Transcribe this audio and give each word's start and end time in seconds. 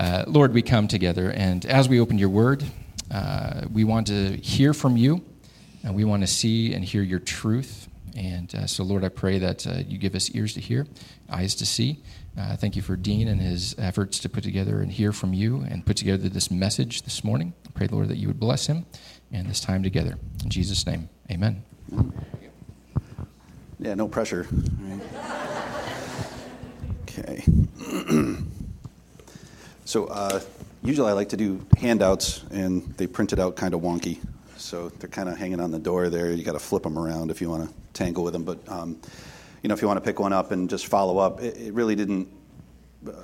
Uh, 0.00 0.24
Lord, 0.26 0.54
we 0.54 0.62
come 0.62 0.88
together, 0.88 1.30
and 1.30 1.66
as 1.66 1.86
we 1.86 2.00
open 2.00 2.16
your 2.16 2.30
word, 2.30 2.64
uh, 3.10 3.66
we 3.70 3.84
want 3.84 4.06
to 4.06 4.34
hear 4.38 4.72
from 4.72 4.96
you, 4.96 5.22
and 5.84 5.94
we 5.94 6.04
want 6.04 6.22
to 6.22 6.26
see 6.26 6.72
and 6.72 6.82
hear 6.82 7.02
your 7.02 7.18
truth. 7.18 7.86
And 8.16 8.54
uh, 8.54 8.66
so, 8.66 8.82
Lord, 8.82 9.04
I 9.04 9.10
pray 9.10 9.38
that 9.40 9.66
uh, 9.66 9.82
you 9.86 9.98
give 9.98 10.14
us 10.14 10.30
ears 10.30 10.54
to 10.54 10.60
hear, 10.60 10.86
eyes 11.28 11.54
to 11.56 11.66
see. 11.66 12.02
Uh, 12.34 12.56
thank 12.56 12.76
you 12.76 12.80
for 12.82 12.96
Dean 12.96 13.28
and 13.28 13.42
his 13.42 13.74
efforts 13.78 14.18
to 14.20 14.30
put 14.30 14.42
together 14.42 14.80
and 14.80 14.90
hear 14.90 15.12
from 15.12 15.34
you 15.34 15.66
and 15.68 15.84
put 15.84 15.98
together 15.98 16.30
this 16.30 16.50
message 16.50 17.02
this 17.02 17.22
morning. 17.22 17.52
I 17.68 17.70
pray, 17.72 17.86
Lord, 17.86 18.08
that 18.08 18.16
you 18.16 18.26
would 18.28 18.40
bless 18.40 18.68
him 18.68 18.86
and 19.30 19.46
this 19.50 19.60
time 19.60 19.82
together. 19.82 20.16
In 20.42 20.48
Jesus' 20.48 20.86
name, 20.86 21.10
amen. 21.30 21.62
Yeah, 23.78 23.92
no 23.92 24.08
pressure. 24.08 24.48
Okay. 27.02 27.44
so, 29.90 30.06
uh, 30.06 30.40
usually 30.84 31.10
I 31.10 31.14
like 31.14 31.30
to 31.30 31.36
do 31.36 31.66
handouts, 31.76 32.44
and 32.52 32.86
they 32.96 33.08
printed 33.08 33.40
out 33.40 33.56
kind 33.56 33.74
of 33.74 33.80
wonky. 33.80 34.20
So 34.56 34.88
they're 34.88 35.08
kind 35.08 35.28
of 35.28 35.36
hanging 35.36 35.58
on 35.58 35.72
the 35.72 35.80
door 35.80 36.08
there. 36.08 36.30
You 36.30 36.44
got 36.44 36.52
to 36.52 36.60
flip 36.60 36.84
them 36.84 36.96
around 36.96 37.32
if 37.32 37.40
you 37.40 37.50
want 37.50 37.68
to 37.68 37.74
tangle 37.92 38.22
with 38.22 38.32
them. 38.32 38.44
But 38.44 38.60
um, 38.68 39.00
you 39.64 39.68
know, 39.68 39.74
if 39.74 39.82
you 39.82 39.88
want 39.88 39.96
to 39.96 40.00
pick 40.00 40.20
one 40.20 40.32
up 40.32 40.52
and 40.52 40.70
just 40.70 40.86
follow 40.86 41.18
up, 41.18 41.42
it, 41.42 41.56
it 41.56 41.74
really 41.74 41.96
didn't. 41.96 42.28
Uh, 43.04 43.14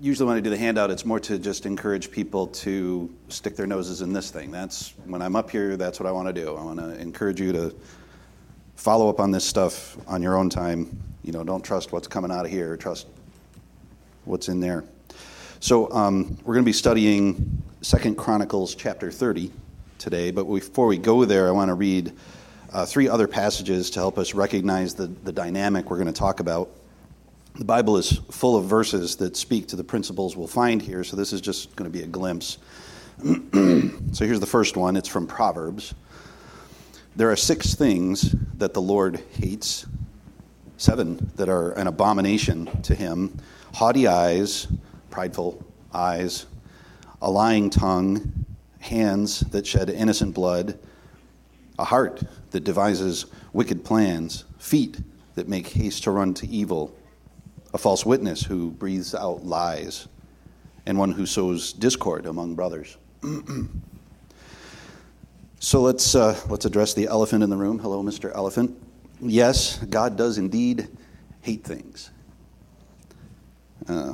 usually, 0.00 0.26
when 0.26 0.38
I 0.38 0.40
do 0.40 0.48
the 0.48 0.56
handout, 0.56 0.90
it's 0.90 1.04
more 1.04 1.20
to 1.20 1.38
just 1.38 1.66
encourage 1.66 2.10
people 2.10 2.46
to 2.46 3.14
stick 3.28 3.54
their 3.54 3.66
noses 3.66 4.00
in 4.00 4.14
this 4.14 4.30
thing. 4.30 4.50
That's 4.50 4.94
when 5.04 5.20
I'm 5.20 5.36
up 5.36 5.50
here. 5.50 5.76
That's 5.76 6.00
what 6.00 6.06
I 6.06 6.10
want 6.10 6.26
to 6.26 6.32
do. 6.32 6.56
I 6.56 6.62
want 6.62 6.78
to 6.78 6.98
encourage 6.98 7.38
you 7.38 7.52
to 7.52 7.76
follow 8.76 9.10
up 9.10 9.20
on 9.20 9.30
this 9.30 9.44
stuff 9.44 9.98
on 10.08 10.22
your 10.22 10.38
own 10.38 10.48
time. 10.48 10.98
You 11.22 11.32
know, 11.32 11.44
don't 11.44 11.62
trust 11.62 11.92
what's 11.92 12.08
coming 12.08 12.30
out 12.30 12.46
of 12.46 12.50
here. 12.50 12.78
Trust 12.78 13.08
what's 14.24 14.48
in 14.48 14.58
there. 14.58 14.82
So 15.60 15.90
um, 15.90 16.36
we're 16.44 16.54
going 16.54 16.64
to 16.64 16.68
be 16.68 16.72
studying 16.72 17.62
Second 17.80 18.16
Chronicles 18.16 18.74
chapter 18.74 19.10
30 19.10 19.50
today. 19.98 20.30
But 20.30 20.44
before 20.44 20.86
we 20.86 20.98
go 20.98 21.24
there, 21.24 21.48
I 21.48 21.50
want 21.50 21.70
to 21.70 21.74
read 21.74 22.12
uh, 22.72 22.84
three 22.84 23.08
other 23.08 23.26
passages 23.26 23.88
to 23.90 24.00
help 24.00 24.18
us 24.18 24.34
recognize 24.34 24.94
the, 24.94 25.06
the 25.06 25.32
dynamic 25.32 25.90
we're 25.90 25.96
going 25.96 26.12
to 26.12 26.12
talk 26.12 26.40
about. 26.40 26.68
The 27.54 27.64
Bible 27.64 27.96
is 27.96 28.20
full 28.30 28.56
of 28.56 28.66
verses 28.66 29.16
that 29.16 29.34
speak 29.34 29.66
to 29.68 29.76
the 29.76 29.84
principles 29.84 30.36
we'll 30.36 30.46
find 30.46 30.82
here, 30.82 31.02
so 31.02 31.16
this 31.16 31.32
is 31.32 31.40
just 31.40 31.74
going 31.74 31.90
to 31.90 31.98
be 31.98 32.04
a 32.04 32.06
glimpse. 32.06 32.58
so 33.24 34.26
here's 34.26 34.40
the 34.40 34.46
first 34.46 34.76
one 34.76 34.94
it's 34.94 35.08
from 35.08 35.26
Proverbs. 35.26 35.94
There 37.16 37.30
are 37.30 37.36
six 37.36 37.74
things 37.74 38.34
that 38.58 38.74
the 38.74 38.82
Lord 38.82 39.22
hates, 39.32 39.86
seven 40.76 41.30
that 41.36 41.48
are 41.48 41.70
an 41.72 41.86
abomination 41.86 42.82
to 42.82 42.94
him 42.94 43.38
haughty 43.72 44.06
eyes, 44.06 44.66
prideful 45.16 45.64
eyes, 45.94 46.44
a 47.22 47.30
lying 47.30 47.70
tongue, 47.70 48.44
hands 48.80 49.40
that 49.40 49.66
shed 49.66 49.88
innocent 49.88 50.34
blood, 50.34 50.78
a 51.78 51.84
heart 51.84 52.22
that 52.50 52.64
devises 52.64 53.24
wicked 53.54 53.82
plans, 53.82 54.44
feet 54.58 55.00
that 55.34 55.48
make 55.48 55.68
haste 55.68 56.02
to 56.02 56.10
run 56.10 56.34
to 56.34 56.46
evil, 56.48 56.94
a 57.72 57.78
false 57.78 58.04
witness 58.04 58.42
who 58.42 58.70
breathes 58.72 59.14
out 59.14 59.42
lies, 59.42 60.06
and 60.84 60.98
one 60.98 61.12
who 61.12 61.24
sows 61.24 61.72
discord 61.72 62.26
among 62.26 62.54
brothers. 62.54 62.98
So 65.58 65.80
let's, 65.80 66.14
uh, 66.14 66.38
let's 66.50 66.66
address 66.66 66.92
the 66.92 67.06
elephant 67.06 67.42
in 67.42 67.48
the 67.48 67.56
room. 67.56 67.78
Hello, 67.78 68.02
Mr. 68.02 68.32
Elephant. 68.34 68.78
Yes, 69.20 69.78
God 69.78 70.14
does 70.16 70.36
indeed 70.36 70.86
hate 71.40 71.64
things. 71.64 72.10
Uh, 73.88 74.12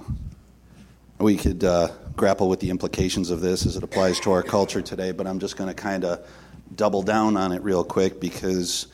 we 1.23 1.37
could 1.37 1.63
uh, 1.63 1.89
grapple 2.17 2.49
with 2.49 2.61
the 2.61 2.69
implications 2.69 3.31
of 3.31 3.41
this 3.41 3.65
as 3.65 3.77
it 3.77 3.83
applies 3.83 4.19
to 4.21 4.33
our 4.33 4.43
culture 4.43 4.83
today, 4.83 5.13
but 5.13 5.27
I'm 5.27 5.39
just 5.39 5.57
going 5.57 5.69
to 5.69 5.75
kind 5.75 6.05
of 6.05 6.27
double 6.75 7.03
down 7.03 7.37
on 7.37 7.53
it 7.53 7.63
real 7.63 7.85
quick 7.85 8.21
because 8.21 8.89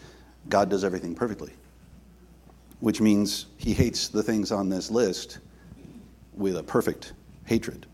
God 0.48 0.68
does 0.68 0.84
everything 0.84 1.14
perfectly, 1.14 1.52
which 2.80 3.00
means 3.00 3.46
He 3.56 3.72
hates 3.72 4.08
the 4.08 4.22
things 4.22 4.52
on 4.52 4.68
this 4.68 4.90
list 4.90 5.38
with 6.34 6.56
a 6.56 6.62
perfect 6.62 7.14
hatred. 7.46 7.86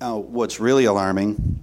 Now, 0.00 0.18
what's 0.18 0.60
really 0.60 0.84
alarming 0.84 1.58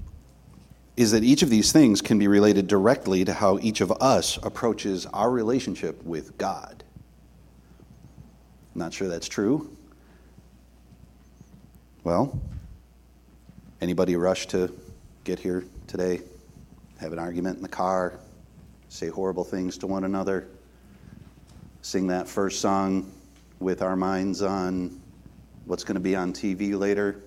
is 0.98 1.12
that 1.12 1.24
each 1.24 1.44
of 1.44 1.50
these 1.50 1.72
things 1.72 2.02
can 2.02 2.18
be 2.18 2.28
related 2.28 2.68
directly 2.68 3.24
to 3.26 3.34
how 3.34 3.60
each 3.60 3.82
of 3.82 3.92
us 4.02 4.38
approaches 4.44 5.06
our 5.08 5.30
relationship 5.30 6.04
with 6.04 6.36
God. 6.38 6.84
Not 8.76 8.92
sure 8.92 9.08
that's 9.08 9.28
true. 9.28 9.76
Well, 12.04 12.40
anybody 13.82 14.16
rush 14.16 14.48
to 14.48 14.74
get 15.24 15.40
here 15.40 15.64
today? 15.88 16.22
Have 17.00 17.14
an 17.14 17.20
argument 17.20 17.58
in 17.58 17.62
the 17.62 17.70
car? 17.70 18.20
Say 18.90 19.08
horrible 19.08 19.44
things 19.44 19.78
to 19.80 19.88
one 19.88 20.04
another? 20.04 20.48
Sing 21.82 22.08
that 22.08 22.28
first 22.28 22.62
song 22.62 23.12
with 23.60 23.82
our 23.82 23.96
minds 23.96 24.42
on 24.42 25.02
what's 25.66 25.84
going 25.84 25.96
to 25.96 26.02
be 26.02 26.16
on 26.16 26.34
TV 26.34 26.78
later? 26.78 27.22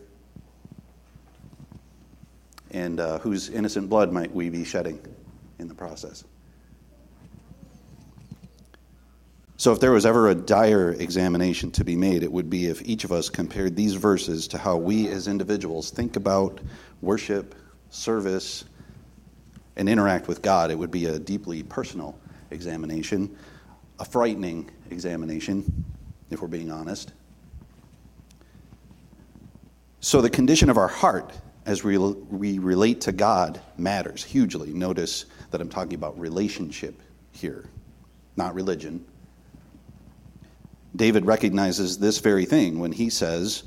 and 2.76 3.00
uh, 3.00 3.18
whose 3.20 3.48
innocent 3.48 3.88
blood 3.88 4.12
might 4.12 4.30
we 4.32 4.50
be 4.50 4.62
shedding 4.62 5.00
in 5.58 5.66
the 5.66 5.74
process? 5.74 6.24
So, 9.66 9.72
if 9.72 9.80
there 9.80 9.90
was 9.90 10.06
ever 10.06 10.28
a 10.28 10.34
dire 10.36 10.92
examination 10.92 11.72
to 11.72 11.82
be 11.82 11.96
made, 11.96 12.22
it 12.22 12.30
would 12.30 12.48
be 12.48 12.66
if 12.66 12.82
each 12.82 13.02
of 13.02 13.10
us 13.10 13.28
compared 13.28 13.74
these 13.74 13.94
verses 13.94 14.46
to 14.46 14.58
how 14.58 14.76
we 14.76 15.08
as 15.08 15.26
individuals 15.26 15.90
think 15.90 16.14
about 16.14 16.60
worship, 17.02 17.52
service, 17.90 18.64
and 19.74 19.88
interact 19.88 20.28
with 20.28 20.40
God. 20.40 20.70
It 20.70 20.78
would 20.78 20.92
be 20.92 21.06
a 21.06 21.18
deeply 21.18 21.64
personal 21.64 22.16
examination, 22.52 23.36
a 23.98 24.04
frightening 24.04 24.70
examination, 24.92 25.84
if 26.30 26.40
we're 26.40 26.46
being 26.46 26.70
honest. 26.70 27.12
So, 29.98 30.20
the 30.20 30.30
condition 30.30 30.70
of 30.70 30.78
our 30.78 30.86
heart 30.86 31.32
as 31.64 31.82
we, 31.82 31.98
we 31.98 32.60
relate 32.60 33.00
to 33.00 33.10
God 33.10 33.60
matters 33.76 34.22
hugely. 34.22 34.72
Notice 34.72 35.24
that 35.50 35.60
I'm 35.60 35.68
talking 35.68 35.94
about 35.94 36.16
relationship 36.20 37.02
here, 37.32 37.64
not 38.36 38.54
religion. 38.54 39.04
David 40.96 41.26
recognizes 41.26 41.98
this 41.98 42.18
very 42.18 42.46
thing 42.46 42.78
when 42.78 42.92
he 42.92 43.10
says, 43.10 43.64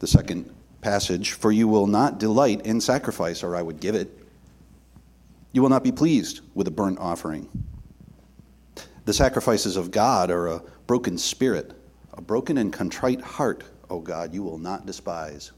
the 0.00 0.06
second 0.06 0.52
passage, 0.80 1.32
For 1.32 1.52
you 1.52 1.68
will 1.68 1.86
not 1.86 2.18
delight 2.18 2.66
in 2.66 2.80
sacrifice, 2.80 3.42
or 3.42 3.56
I 3.56 3.62
would 3.62 3.80
give 3.80 3.94
it. 3.94 4.16
You 5.52 5.62
will 5.62 5.68
not 5.68 5.84
be 5.84 5.92
pleased 5.92 6.40
with 6.54 6.68
a 6.68 6.70
burnt 6.70 6.98
offering. 6.98 7.48
The 9.04 9.14
sacrifices 9.14 9.76
of 9.76 9.90
God 9.90 10.30
are 10.30 10.48
a 10.48 10.62
broken 10.86 11.16
spirit, 11.16 11.72
a 12.12 12.20
broken 12.20 12.58
and 12.58 12.72
contrite 12.72 13.20
heart, 13.20 13.64
O 13.90 14.00
God, 14.00 14.34
you 14.34 14.42
will 14.42 14.58
not 14.58 14.84
despise. 14.84 15.52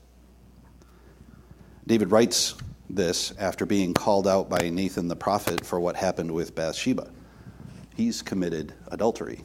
David 1.87 2.11
writes 2.13 2.55
this 2.89 3.33
after 3.39 3.67
being 3.67 3.95
called 3.95 4.29
out 4.29 4.49
by 4.49 4.71
Nathan 4.71 5.09
the 5.09 5.17
prophet 5.17 5.65
for 5.65 5.81
what 5.81 5.97
happened 5.97 6.31
with 6.31 6.55
Bathsheba. 6.55 7.11
He's 7.97 8.23
committed 8.23 8.73
adultery, 8.89 9.45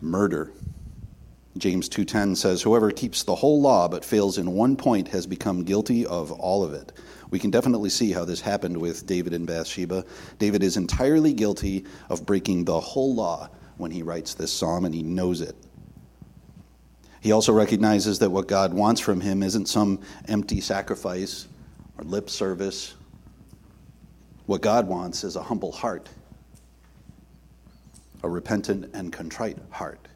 murder. 0.00 0.52
James 1.58 1.88
2:10 1.88 2.36
says 2.36 2.62
whoever 2.62 2.90
keeps 2.90 3.22
the 3.22 3.36
whole 3.36 3.60
law 3.60 3.88
but 3.88 4.04
fails 4.04 4.36
in 4.36 4.52
one 4.52 4.76
point 4.76 5.08
has 5.08 5.26
become 5.26 5.64
guilty 5.64 6.04
of 6.04 6.30
all 6.32 6.62
of 6.62 6.74
it. 6.74 6.92
We 7.30 7.38
can 7.38 7.50
definitely 7.50 7.90
see 7.90 8.12
how 8.12 8.24
this 8.24 8.40
happened 8.40 8.76
with 8.76 9.06
David 9.06 9.32
and 9.32 9.46
Bathsheba. 9.46 10.04
David 10.38 10.62
is 10.62 10.76
entirely 10.76 11.32
guilty 11.32 11.84
of 12.08 12.26
breaking 12.26 12.64
the 12.64 12.78
whole 12.78 13.14
law 13.14 13.48
when 13.78 13.90
he 13.90 14.02
writes 14.02 14.34
this 14.34 14.52
psalm 14.52 14.84
and 14.84 14.94
he 14.94 15.02
knows 15.02 15.40
it. 15.40 15.56
He 17.20 17.32
also 17.32 17.52
recognizes 17.52 18.18
that 18.20 18.30
what 18.30 18.46
God 18.46 18.72
wants 18.72 19.00
from 19.00 19.20
him 19.20 19.42
isn't 19.42 19.66
some 19.66 20.00
empty 20.28 20.60
sacrifice 20.60 21.48
or 21.98 22.04
lip 22.04 22.30
service. 22.30 22.94
What 24.46 24.60
God 24.60 24.86
wants 24.86 25.24
is 25.24 25.34
a 25.34 25.42
humble 25.42 25.72
heart, 25.72 26.08
a 28.22 28.28
repentant 28.28 28.90
and 28.94 29.12
contrite 29.12 29.58
heart. 29.70 30.06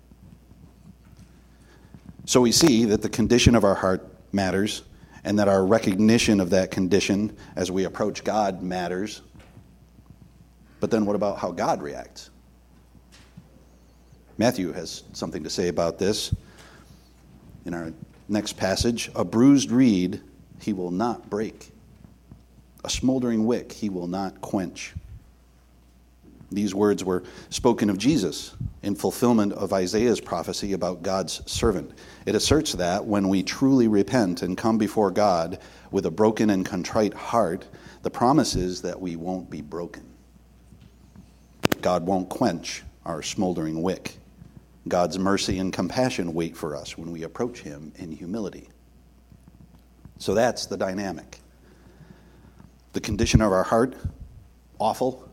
So 2.31 2.41
we 2.41 2.53
see 2.53 2.85
that 2.85 3.03
the 3.03 3.09
condition 3.09 3.57
of 3.57 3.65
our 3.65 3.75
heart 3.75 4.07
matters, 4.31 4.85
and 5.25 5.37
that 5.41 5.49
our 5.49 5.67
recognition 5.67 6.39
of 6.39 6.51
that 6.51 6.71
condition 6.71 7.37
as 7.57 7.73
we 7.73 7.87
approach 7.87 8.23
God 8.23 8.63
matters. 8.63 9.23
But 10.79 10.93
then 10.93 11.07
what 11.07 11.17
about 11.17 11.39
how 11.39 11.51
God 11.51 11.83
reacts? 11.83 12.31
Matthew 14.39 14.71
has 14.71 15.03
something 15.13 15.43
to 15.43 15.51
say 15.51 15.67
about 15.67 15.99
this. 15.99 16.33
In 17.65 17.75
our 17.75 17.93
next 18.29 18.53
passage, 18.53 19.11
a 19.17 19.25
bruised 19.25 19.73
reed 19.73 20.21
he 20.61 20.73
will 20.73 20.93
not 20.93 21.29
break. 21.29 21.73
A 22.85 22.91
smoldering 22.91 23.45
wick 23.45 23.73
he 23.73 23.89
will 23.89 24.07
not 24.07 24.41
quench. 24.41 24.95
These 26.53 26.75
words 26.75 27.05
were 27.05 27.23
spoken 27.49 27.91
of 27.91 27.99
Jesus 27.99 28.55
in 28.83 28.95
fulfillment 28.97 29.53
of 29.53 29.73
Isaiah's 29.73 30.21
prophecy 30.21 30.73
about 30.73 31.03
God's 31.03 31.43
servant. 31.51 31.93
It 32.27 32.35
asserts 32.35 32.73
that 32.73 33.05
when 33.05 33.29
we 33.29 33.43
truly 33.43 33.87
repent 33.87 34.43
and 34.43 34.59
come 34.59 34.77
before 34.77 35.11
God 35.11 35.61
with 35.91 36.07
a 36.07 36.11
broken 36.11 36.51
and 36.51 36.67
contrite 36.67 37.15
heart, 37.15 37.67
the 38.03 38.11
promise 38.11 38.57
is 38.57 38.83
that 38.83 39.01
we 39.01 39.15
won't 39.17 39.49
be 39.49 39.61
broken. 39.61 40.05
God 41.81 42.05
won't 42.05 42.29
quench 42.29 42.83
our 43.07 43.23
smoldering 43.23 43.81
wick. 43.81 44.17
God's 44.89 45.19
mercy 45.19 45.59
and 45.59 45.73
compassion 45.73 46.35
wait 46.35 46.57
for 46.57 46.75
us 46.75 46.99
when 46.99 47.13
we 47.13 47.23
approach 47.23 47.61
Him 47.61 47.93
in 47.97 48.11
humility. 48.11 48.69
So 50.19 50.35
that's 50.35 50.67
the 50.67 50.77
dynamic. 50.77 51.39
The 52.93 53.01
condition 53.01 53.41
of 53.41 53.53
our 53.53 53.63
heart, 53.63 53.95
awful, 54.79 55.30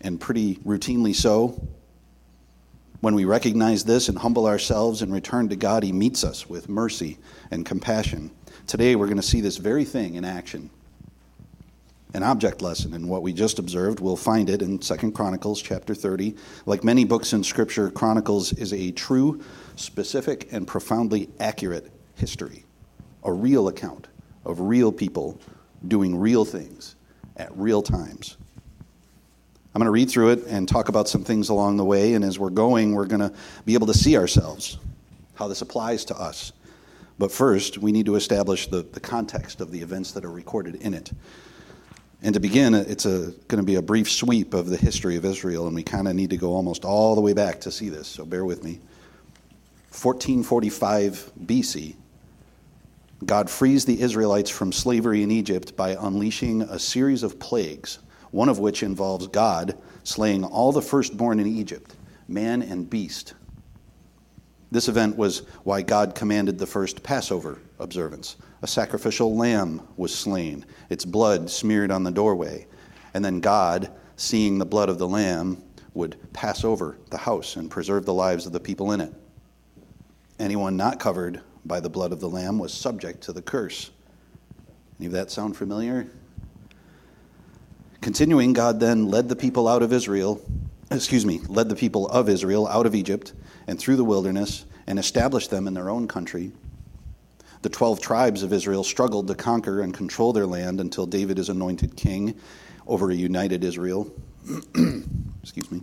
and 0.00 0.20
pretty 0.20 0.56
routinely 0.56 1.14
so. 1.14 1.60
When 3.00 3.14
we 3.14 3.24
recognize 3.24 3.84
this 3.84 4.08
and 4.08 4.18
humble 4.18 4.46
ourselves 4.46 5.02
and 5.02 5.12
return 5.12 5.48
to 5.50 5.56
God, 5.56 5.82
He 5.82 5.92
meets 5.92 6.24
us 6.24 6.48
with 6.48 6.68
mercy 6.68 7.18
and 7.50 7.64
compassion. 7.64 8.30
Today, 8.66 8.96
we're 8.96 9.06
going 9.06 9.16
to 9.16 9.22
see 9.22 9.40
this 9.40 9.58
very 9.58 9.84
thing 9.84 10.14
in 10.14 10.24
action. 10.24 10.70
An 12.14 12.22
object 12.22 12.62
lesson 12.62 12.94
in 12.94 13.08
what 13.08 13.22
we 13.22 13.32
just 13.32 13.58
observed. 13.58 14.00
We'll 14.00 14.16
find 14.16 14.48
it 14.48 14.62
in 14.62 14.78
2 14.78 15.12
Chronicles 15.12 15.60
chapter 15.60 15.94
30. 15.94 16.34
Like 16.64 16.82
many 16.82 17.04
books 17.04 17.32
in 17.32 17.44
Scripture, 17.44 17.90
Chronicles 17.90 18.52
is 18.54 18.72
a 18.72 18.90
true, 18.92 19.42
specific, 19.76 20.48
and 20.52 20.66
profoundly 20.66 21.28
accurate 21.38 21.92
history, 22.14 22.64
a 23.22 23.32
real 23.32 23.68
account 23.68 24.08
of 24.46 24.60
real 24.60 24.90
people 24.90 25.38
doing 25.86 26.16
real 26.16 26.44
things 26.44 26.96
at 27.36 27.54
real 27.56 27.82
times. 27.82 28.38
I'm 29.76 29.80
going 29.80 29.88
to 29.88 29.90
read 29.90 30.08
through 30.08 30.30
it 30.30 30.46
and 30.46 30.66
talk 30.66 30.88
about 30.88 31.06
some 31.06 31.22
things 31.22 31.50
along 31.50 31.76
the 31.76 31.84
way. 31.84 32.14
And 32.14 32.24
as 32.24 32.38
we're 32.38 32.48
going, 32.48 32.94
we're 32.94 33.04
going 33.04 33.20
to 33.20 33.30
be 33.66 33.74
able 33.74 33.88
to 33.88 33.92
see 33.92 34.16
ourselves, 34.16 34.78
how 35.34 35.48
this 35.48 35.60
applies 35.60 36.06
to 36.06 36.18
us. 36.18 36.54
But 37.18 37.30
first, 37.30 37.76
we 37.76 37.92
need 37.92 38.06
to 38.06 38.14
establish 38.14 38.68
the, 38.68 38.80
the 38.80 39.00
context 39.00 39.60
of 39.60 39.70
the 39.70 39.82
events 39.82 40.12
that 40.12 40.24
are 40.24 40.30
recorded 40.30 40.76
in 40.76 40.94
it. 40.94 41.12
And 42.22 42.32
to 42.32 42.40
begin, 42.40 42.72
it's 42.72 43.04
going 43.04 43.34
to 43.48 43.62
be 43.62 43.74
a 43.74 43.82
brief 43.82 44.10
sweep 44.10 44.54
of 44.54 44.70
the 44.70 44.78
history 44.78 45.16
of 45.16 45.26
Israel, 45.26 45.66
and 45.66 45.76
we 45.76 45.82
kind 45.82 46.08
of 46.08 46.14
need 46.14 46.30
to 46.30 46.38
go 46.38 46.54
almost 46.54 46.86
all 46.86 47.14
the 47.14 47.20
way 47.20 47.34
back 47.34 47.60
to 47.60 47.70
see 47.70 47.90
this, 47.90 48.08
so 48.08 48.24
bear 48.24 48.46
with 48.46 48.64
me. 48.64 48.80
1445 49.90 51.32
BC, 51.44 51.96
God 53.26 53.50
frees 53.50 53.84
the 53.84 54.00
Israelites 54.00 54.48
from 54.48 54.72
slavery 54.72 55.22
in 55.22 55.30
Egypt 55.30 55.76
by 55.76 55.98
unleashing 56.00 56.62
a 56.62 56.78
series 56.78 57.22
of 57.22 57.38
plagues 57.38 57.98
one 58.30 58.48
of 58.48 58.58
which 58.58 58.82
involves 58.82 59.26
God 59.28 59.76
slaying 60.04 60.44
all 60.44 60.72
the 60.72 60.82
firstborn 60.82 61.40
in 61.40 61.46
Egypt, 61.46 61.94
man 62.28 62.62
and 62.62 62.88
beast. 62.88 63.34
This 64.70 64.88
event 64.88 65.16
was 65.16 65.40
why 65.62 65.82
God 65.82 66.14
commanded 66.14 66.58
the 66.58 66.66
first 66.66 67.02
Passover 67.02 67.58
observance. 67.78 68.36
A 68.62 68.66
sacrificial 68.66 69.36
lamb 69.36 69.80
was 69.96 70.14
slain, 70.14 70.64
its 70.90 71.04
blood 71.04 71.48
smeared 71.50 71.90
on 71.90 72.02
the 72.02 72.10
doorway, 72.10 72.66
and 73.14 73.24
then 73.24 73.40
God, 73.40 73.90
seeing 74.16 74.58
the 74.58 74.66
blood 74.66 74.88
of 74.88 74.98
the 74.98 75.08
lamb, 75.08 75.62
would 75.94 76.16
pass 76.32 76.64
over 76.64 76.98
the 77.10 77.16
house 77.16 77.56
and 77.56 77.70
preserve 77.70 78.04
the 78.04 78.12
lives 78.12 78.44
of 78.44 78.52
the 78.52 78.60
people 78.60 78.92
in 78.92 79.00
it. 79.00 79.14
Anyone 80.38 80.76
not 80.76 81.00
covered 81.00 81.40
by 81.64 81.80
the 81.80 81.88
blood 81.88 82.12
of 82.12 82.20
the 82.20 82.28
lamb 82.28 82.58
was 82.58 82.74
subject 82.74 83.22
to 83.22 83.32
the 83.32 83.42
curse. 83.42 83.90
Any 84.98 85.06
of 85.06 85.12
that 85.12 85.30
sound 85.30 85.56
familiar? 85.56 86.08
Continuing, 88.06 88.52
God 88.52 88.78
then 88.78 89.08
led 89.08 89.28
the 89.28 89.34
people 89.34 89.66
out 89.66 89.82
of 89.82 89.92
Israel, 89.92 90.40
excuse 90.92 91.26
me, 91.26 91.40
led 91.48 91.68
the 91.68 91.74
people 91.74 92.06
of 92.06 92.28
Israel 92.28 92.68
out 92.68 92.86
of 92.86 92.94
Egypt 92.94 93.32
and 93.66 93.76
through 93.80 93.96
the 93.96 94.04
wilderness 94.04 94.64
and 94.86 94.96
established 94.96 95.50
them 95.50 95.66
in 95.66 95.74
their 95.74 95.90
own 95.90 96.06
country. 96.06 96.52
The 97.62 97.68
12 97.68 98.00
tribes 98.00 98.44
of 98.44 98.52
Israel 98.52 98.84
struggled 98.84 99.26
to 99.26 99.34
conquer 99.34 99.80
and 99.80 99.92
control 99.92 100.32
their 100.32 100.46
land 100.46 100.80
until 100.80 101.04
David 101.04 101.36
is 101.40 101.48
anointed 101.48 101.96
king 101.96 102.38
over 102.86 103.10
a 103.10 103.14
united 103.16 103.64
Israel. 103.64 104.08
excuse 105.42 105.68
me. 105.72 105.82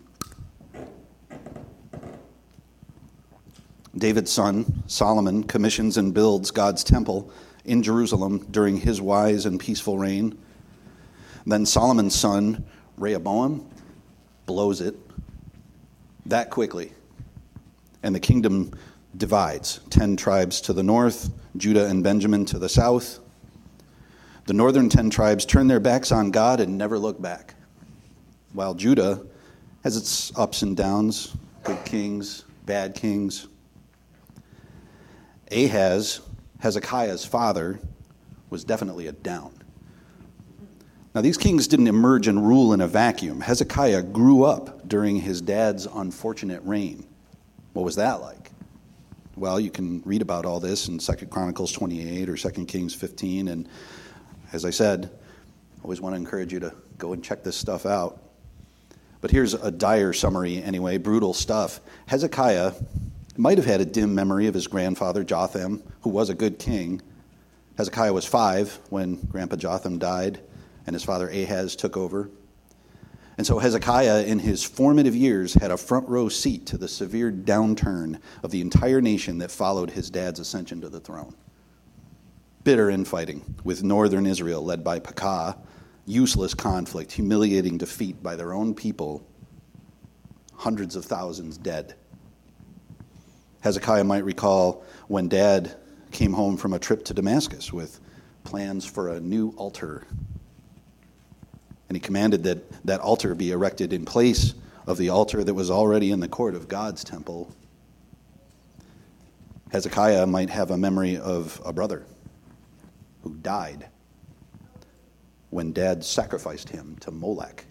David's 3.98 4.31
son, 4.31 4.84
Solomon, 4.88 5.44
commissions 5.44 5.98
and 5.98 6.14
builds 6.14 6.52
God's 6.52 6.86
temple 6.86 7.30
in 7.66 7.84
Jerusalem 7.84 8.48
during 8.50 8.78
his 8.78 9.02
wise 9.02 9.46
and 9.46 9.60
peaceful 9.60 9.98
reign. 9.98 10.38
Then 11.45 11.66
Solomon's 11.66 12.16
son, 12.16 12.63
Rehoboam, 12.98 13.68
blows 14.45 14.81
it 14.81 14.95
that 16.25 16.50
quickly. 16.50 16.92
And 18.01 18.13
the 18.13 18.19
kingdom 18.19 18.72
divides 19.18 19.80
10 19.90 20.16
tribes 20.18 20.62
to 20.62 20.74
the 20.74 20.84
north, 20.84 21.30
Judah 21.57 21.88
and 21.88 22.04
Benjamin 22.04 22.45
to 22.45 22.60
the 22.60 22.69
south. 22.69 23.19
The 24.45 24.54
northern 24.54 24.90
10 24.90 25.10
tribes 25.10 25.45
turn 25.45 25.68
their 25.68 25.80
backs 25.80 26.12
on 26.12 26.31
God 26.31 26.60
and 26.60 26.78
never 26.78 27.00
look 27.00 27.22
back, 27.22 27.56
while 28.54 28.74
Judah 28.74 29.22
has 29.84 29.96
its 29.96 30.38
ups 30.38 30.62
and 30.62 30.75
downs 30.75 31.36
good 31.63 31.84
kings, 31.86 32.44
bad 32.66 32.94
kings. 32.94 33.48
Ahaz, 35.51 36.22
Hezekiah's 36.60 37.25
father, 37.25 37.80
was 38.50 38.63
definitely 38.63 39.07
a 39.07 39.12
down. 39.12 39.62
Now, 41.15 41.21
these 41.21 41.38
kings 41.38 41.68
didn't 41.68 41.88
emerge 41.88 42.27
and 42.27 42.44
rule 42.44 42.74
in 42.74 42.81
a 42.81 42.88
vacuum. 42.88 43.39
Hezekiah 43.39 44.01
grew 44.01 44.44
up 44.44 44.88
during 44.88 45.18
his 45.18 45.42
dad's 45.42 45.86
unfortunate 45.86 46.63
reign. 46.63 47.06
What 47.74 47.86
was 47.86 47.98
that 47.98 48.19
like? 48.19 48.50
Well, 49.36 49.60
you 49.60 49.69
can 49.69 50.01
read 50.06 50.24
about 50.24 50.45
all 50.45 50.60
this 50.60 50.88
in 50.88 50.98
2 50.98 51.13
Chronicles 51.27 51.71
28 51.71 52.30
or 52.30 52.36
2 52.36 52.65
Kings 52.65 52.95
15. 52.95 53.50
And 53.50 53.69
as 54.54 54.65
I 54.65 54.71
said, 54.71 55.12
I 55.80 55.83
always 55.83 56.01
want 56.01 56.13
to 56.13 56.18
encourage 56.18 56.51
you 56.51 56.60
to 56.62 56.74
go 56.98 57.13
and 57.13 57.24
check 57.24 57.44
this 57.44 57.56
stuff 57.56 57.86
out. 57.86 58.19
But 59.21 59.30
here's 59.30 59.54
a 59.54 59.69
dire 59.69 60.13
summary, 60.13 60.63
anyway 60.63 60.98
brutal 60.98 61.36
stuff. 61.36 61.80
Hezekiah 62.07 62.74
might 63.38 63.60
have 63.60 63.68
had 63.68 63.81
a 63.81 63.86
dim 63.86 64.15
memory 64.15 64.48
of 64.48 64.56
his 64.56 64.65
grandfather, 64.65 65.24
Jotham, 65.24 65.83
who 66.01 66.10
was 66.10 66.30
a 66.30 66.36
good 66.36 66.57
king. 66.57 67.04
Hezekiah 67.77 68.13
was 68.13 68.25
five 68.25 68.80
when 68.89 69.15
Grandpa 69.27 69.57
Jotham 69.57 70.00
died 70.00 70.42
and 70.86 70.94
his 70.94 71.04
father 71.04 71.30
Ahaz 71.30 71.76
took 71.76 71.98
over. 71.98 72.30
And 73.38 73.48
so 73.48 73.58
Hezekiah, 73.58 74.24
in 74.24 74.40
his 74.40 74.64
formative 74.64 75.16
years, 75.16 75.56
had 75.56 75.72
a 75.72 75.78
front 75.78 76.08
row 76.08 76.30
seat 76.30 76.68
to 76.68 76.78
the 76.78 76.88
severe 76.88 77.32
downturn 77.32 78.20
of 78.44 78.52
the 78.52 78.62
entire 78.62 79.02
nation 79.02 79.40
that 79.40 79.50
followed 79.50 79.92
his 79.92 80.10
dad's 80.10 80.40
ascension 80.40 80.82
to 80.82 80.90
the 80.90 81.00
throne. 81.00 81.36
Bitter 82.64 82.90
infighting 82.90 83.56
with 83.63 83.84
northern 83.84 84.25
Israel, 84.25 84.63
led 84.63 84.84
by 84.84 85.00
Pekah, 85.00 85.58
useless 86.06 86.54
conflict, 86.54 87.12
humiliating 87.12 87.78
defeat 87.78 88.22
by 88.22 88.36
their 88.36 88.54
own 88.54 88.75
people, 88.75 89.25
hundreds 90.56 90.96
of 90.96 91.04
thousands 91.04 91.58
dead. 91.58 91.96
Hezekiah 93.62 94.04
might 94.04 94.25
recall 94.25 94.84
when 95.08 95.28
dad 95.28 95.75
came 96.12 96.34
home 96.34 96.56
from 96.56 96.74
a 96.74 96.80
trip 96.80 97.04
to 97.06 97.13
Damascus 97.13 97.74
with 97.74 98.00
plans 98.44 98.86
for 98.86 99.10
a 99.10 99.20
new 99.20 99.54
altar 99.58 100.06
and 101.94 102.02
he 102.02 102.08
commanded 102.08 102.42
that 102.46 102.88
that 102.88 103.02
altar 103.02 103.36
be 103.36 103.52
erected 103.52 103.94
in 103.94 104.04
place 104.04 104.56
of 104.88 104.98
the 104.98 105.10
altar 105.10 105.44
that 105.44 105.54
was 105.54 105.70
already 105.70 106.10
in 106.10 106.20
the 106.20 106.28
court 106.28 106.56
of 106.56 106.68
God's 106.68 107.04
temple. 107.04 107.54
Hezekiah 109.72 110.26
might 110.26 110.50
have 110.50 110.72
a 110.72 110.78
memory 110.78 111.18
of 111.18 111.62
a 111.64 111.72
brother 111.72 112.04
who 113.22 113.36
died 113.36 113.90
when 115.52 115.72
dad 115.72 116.04
sacrificed 116.04 116.70
him 116.70 116.98
to 117.02 117.12
Molech 117.12 117.64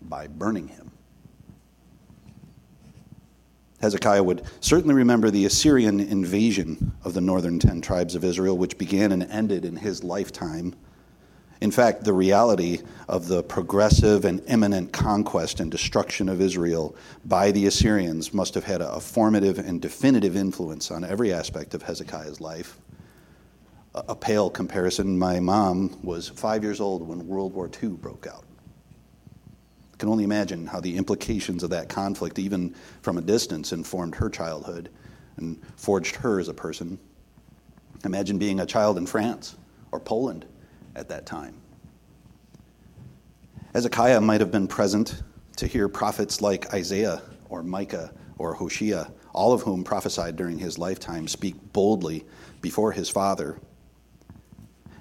by 0.00 0.26
burning 0.26 0.68
him. 0.68 0.90
Hezekiah 3.82 4.22
would 4.22 4.44
certainly 4.60 4.94
remember 4.94 5.30
the 5.30 5.44
Assyrian 5.44 6.00
invasion 6.00 6.94
of 7.04 7.12
the 7.12 7.20
northern 7.20 7.58
ten 7.58 7.82
tribes 7.82 8.14
of 8.14 8.24
Israel, 8.24 8.56
which 8.56 8.78
began 8.78 9.12
and 9.12 9.24
ended 9.24 9.66
in 9.66 9.76
his 9.76 10.02
lifetime 10.02 10.74
in 11.64 11.70
fact, 11.70 12.04
the 12.04 12.12
reality 12.12 12.82
of 13.08 13.26
the 13.26 13.42
progressive 13.42 14.26
and 14.26 14.42
imminent 14.48 14.92
conquest 14.92 15.60
and 15.60 15.70
destruction 15.70 16.28
of 16.28 16.42
Israel 16.42 16.94
by 17.24 17.52
the 17.52 17.64
Assyrians 17.64 18.34
must 18.34 18.52
have 18.52 18.64
had 18.64 18.82
a 18.82 19.00
formative 19.00 19.58
and 19.58 19.80
definitive 19.80 20.36
influence 20.36 20.90
on 20.90 21.04
every 21.04 21.32
aspect 21.32 21.72
of 21.72 21.82
Hezekiah's 21.82 22.38
life. 22.38 22.76
A 23.94 24.14
pale 24.14 24.50
comparison 24.50 25.18
my 25.18 25.40
mom 25.40 25.98
was 26.02 26.28
five 26.28 26.62
years 26.62 26.82
old 26.82 27.08
when 27.08 27.26
World 27.26 27.54
War 27.54 27.70
II 27.82 27.92
broke 27.92 28.26
out. 28.26 28.44
I 29.94 29.96
can 29.96 30.10
only 30.10 30.24
imagine 30.24 30.66
how 30.66 30.80
the 30.80 30.98
implications 30.98 31.62
of 31.62 31.70
that 31.70 31.88
conflict, 31.88 32.38
even 32.38 32.74
from 33.00 33.16
a 33.16 33.22
distance, 33.22 33.72
informed 33.72 34.16
her 34.16 34.28
childhood 34.28 34.90
and 35.38 35.58
forged 35.76 36.16
her 36.16 36.38
as 36.40 36.48
a 36.48 36.54
person. 36.54 36.98
Imagine 38.04 38.36
being 38.36 38.60
a 38.60 38.66
child 38.66 38.98
in 38.98 39.06
France 39.06 39.56
or 39.92 39.98
Poland 39.98 40.44
at 40.96 41.08
that 41.08 41.26
time. 41.26 41.54
Hezekiah 43.74 44.20
might 44.20 44.40
have 44.40 44.52
been 44.52 44.68
present 44.68 45.22
to 45.56 45.66
hear 45.66 45.88
prophets 45.88 46.40
like 46.40 46.72
Isaiah 46.72 47.22
or 47.48 47.62
Micah 47.62 48.12
or 48.38 48.54
Hoshea, 48.54 49.06
all 49.32 49.52
of 49.52 49.62
whom 49.62 49.84
prophesied 49.84 50.36
during 50.36 50.58
his 50.58 50.78
lifetime, 50.78 51.26
speak 51.28 51.56
boldly 51.72 52.24
before 52.60 52.92
his 52.92 53.08
father. 53.08 53.58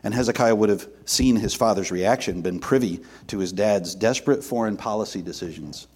And 0.03 0.13
Hezekiah 0.13 0.55
would 0.55 0.69
have 0.69 0.87
seen 1.05 1.35
his 1.35 1.53
father's 1.53 1.91
reaction, 1.91 2.41
been 2.41 2.59
privy 2.59 3.01
to 3.27 3.39
his 3.39 3.53
dad's 3.53 3.95
desperate 3.95 4.43
foreign 4.43 4.75
policy 4.75 5.21
decisions. 5.21 5.87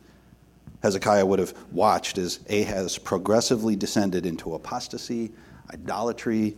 Hezekiah 0.84 1.25
would 1.25 1.39
have 1.39 1.54
watched 1.72 2.18
as 2.18 2.39
Ahaz 2.50 2.98
progressively 2.98 3.75
descended 3.75 4.25
into 4.25 4.54
apostasy, 4.54 5.32
idolatry, 5.74 6.56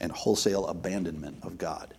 and 0.00 0.10
wholesale 0.10 0.66
abandonment 0.66 1.38
of 1.42 1.58
God. 1.58 1.94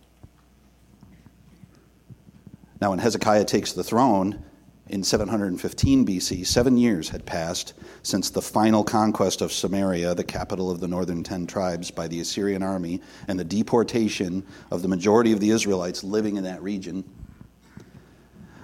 Now, 2.80 2.90
when 2.90 2.98
Hezekiah 2.98 3.44
takes 3.44 3.72
the 3.72 3.84
throne, 3.84 4.42
in 4.90 5.04
715 5.04 6.04
BC, 6.04 6.44
seven 6.44 6.76
years 6.76 7.10
had 7.10 7.24
passed 7.24 7.74
since 8.02 8.28
the 8.28 8.42
final 8.42 8.82
conquest 8.82 9.40
of 9.40 9.52
Samaria, 9.52 10.16
the 10.16 10.24
capital 10.24 10.68
of 10.68 10.80
the 10.80 10.88
northern 10.88 11.22
ten 11.22 11.46
tribes, 11.46 11.92
by 11.92 12.08
the 12.08 12.20
Assyrian 12.20 12.62
army, 12.62 13.00
and 13.28 13.38
the 13.38 13.44
deportation 13.44 14.44
of 14.72 14.82
the 14.82 14.88
majority 14.88 15.30
of 15.30 15.38
the 15.38 15.50
Israelites 15.50 16.02
living 16.02 16.36
in 16.36 16.44
that 16.44 16.62
region. 16.62 17.04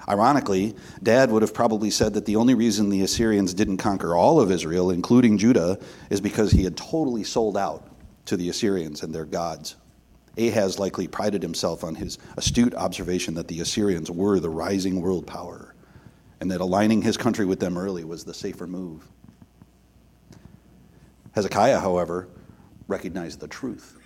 Ironically, 0.08 0.74
Dad 1.02 1.30
would 1.30 1.42
have 1.42 1.54
probably 1.54 1.90
said 1.90 2.14
that 2.14 2.26
the 2.26 2.36
only 2.36 2.54
reason 2.54 2.88
the 2.88 3.02
Assyrians 3.02 3.54
didn't 3.54 3.76
conquer 3.76 4.16
all 4.16 4.40
of 4.40 4.50
Israel, 4.50 4.90
including 4.90 5.38
Judah, 5.38 5.78
is 6.10 6.20
because 6.20 6.50
he 6.50 6.64
had 6.64 6.76
totally 6.76 7.22
sold 7.22 7.56
out 7.56 7.88
to 8.26 8.36
the 8.36 8.48
Assyrians 8.48 9.02
and 9.02 9.14
their 9.14 9.24
gods. 9.24 9.76
Ahaz 10.36 10.78
likely 10.78 11.08
prided 11.08 11.42
himself 11.42 11.82
on 11.82 11.94
his 11.94 12.18
astute 12.36 12.74
observation 12.74 13.34
that 13.34 13.48
the 13.48 13.60
Assyrians 13.60 14.10
were 14.10 14.38
the 14.38 14.50
rising 14.50 15.00
world 15.00 15.26
power 15.26 15.74
and 16.40 16.50
that 16.50 16.60
aligning 16.60 17.02
his 17.02 17.16
country 17.16 17.46
with 17.46 17.60
them 17.60 17.78
early 17.78 18.04
was 18.04 18.24
the 18.24 18.34
safer 18.34 18.66
move. 18.66 19.08
Hezekiah, 21.32 21.80
however, 21.80 22.28
recognized 22.88 23.40
the 23.40 23.48
truth. 23.48 23.98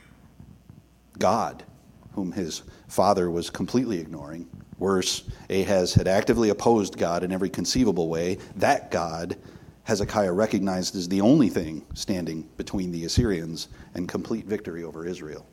God, 1.18 1.64
whom 2.12 2.32
his 2.32 2.62
father 2.88 3.30
was 3.30 3.50
completely 3.50 3.98
ignoring, 3.98 4.48
worse, 4.78 5.24
Ahaz 5.48 5.94
had 5.94 6.08
actively 6.08 6.48
opposed 6.48 6.96
God 6.96 7.22
in 7.22 7.32
every 7.32 7.50
conceivable 7.50 8.08
way, 8.08 8.38
that 8.56 8.90
God, 8.90 9.36
Hezekiah 9.84 10.32
recognized 10.32 10.96
as 10.96 11.08
the 11.08 11.20
only 11.20 11.48
thing 11.48 11.84
standing 11.94 12.48
between 12.56 12.90
the 12.90 13.04
Assyrians 13.04 13.68
and 13.94 14.08
complete 14.08 14.46
victory 14.46 14.82
over 14.82 15.06
Israel. 15.06 15.46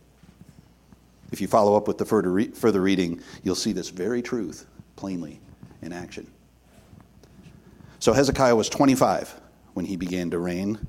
If 1.31 1.41
you 1.41 1.47
follow 1.47 1.75
up 1.75 1.87
with 1.87 1.97
the 1.97 2.05
further, 2.05 2.81
reading, 2.81 3.21
you'll 3.43 3.55
see 3.55 3.73
this 3.73 3.89
very 3.89 4.21
truth 4.21 4.65
plainly 4.95 5.39
in 5.81 5.91
action. 5.91 6.27
So 7.99 8.13
Hezekiah 8.13 8.55
was 8.55 8.69
25 8.69 9.33
when 9.73 9.85
he 9.85 9.95
began 9.97 10.29
to 10.31 10.39
reign. 10.39 10.79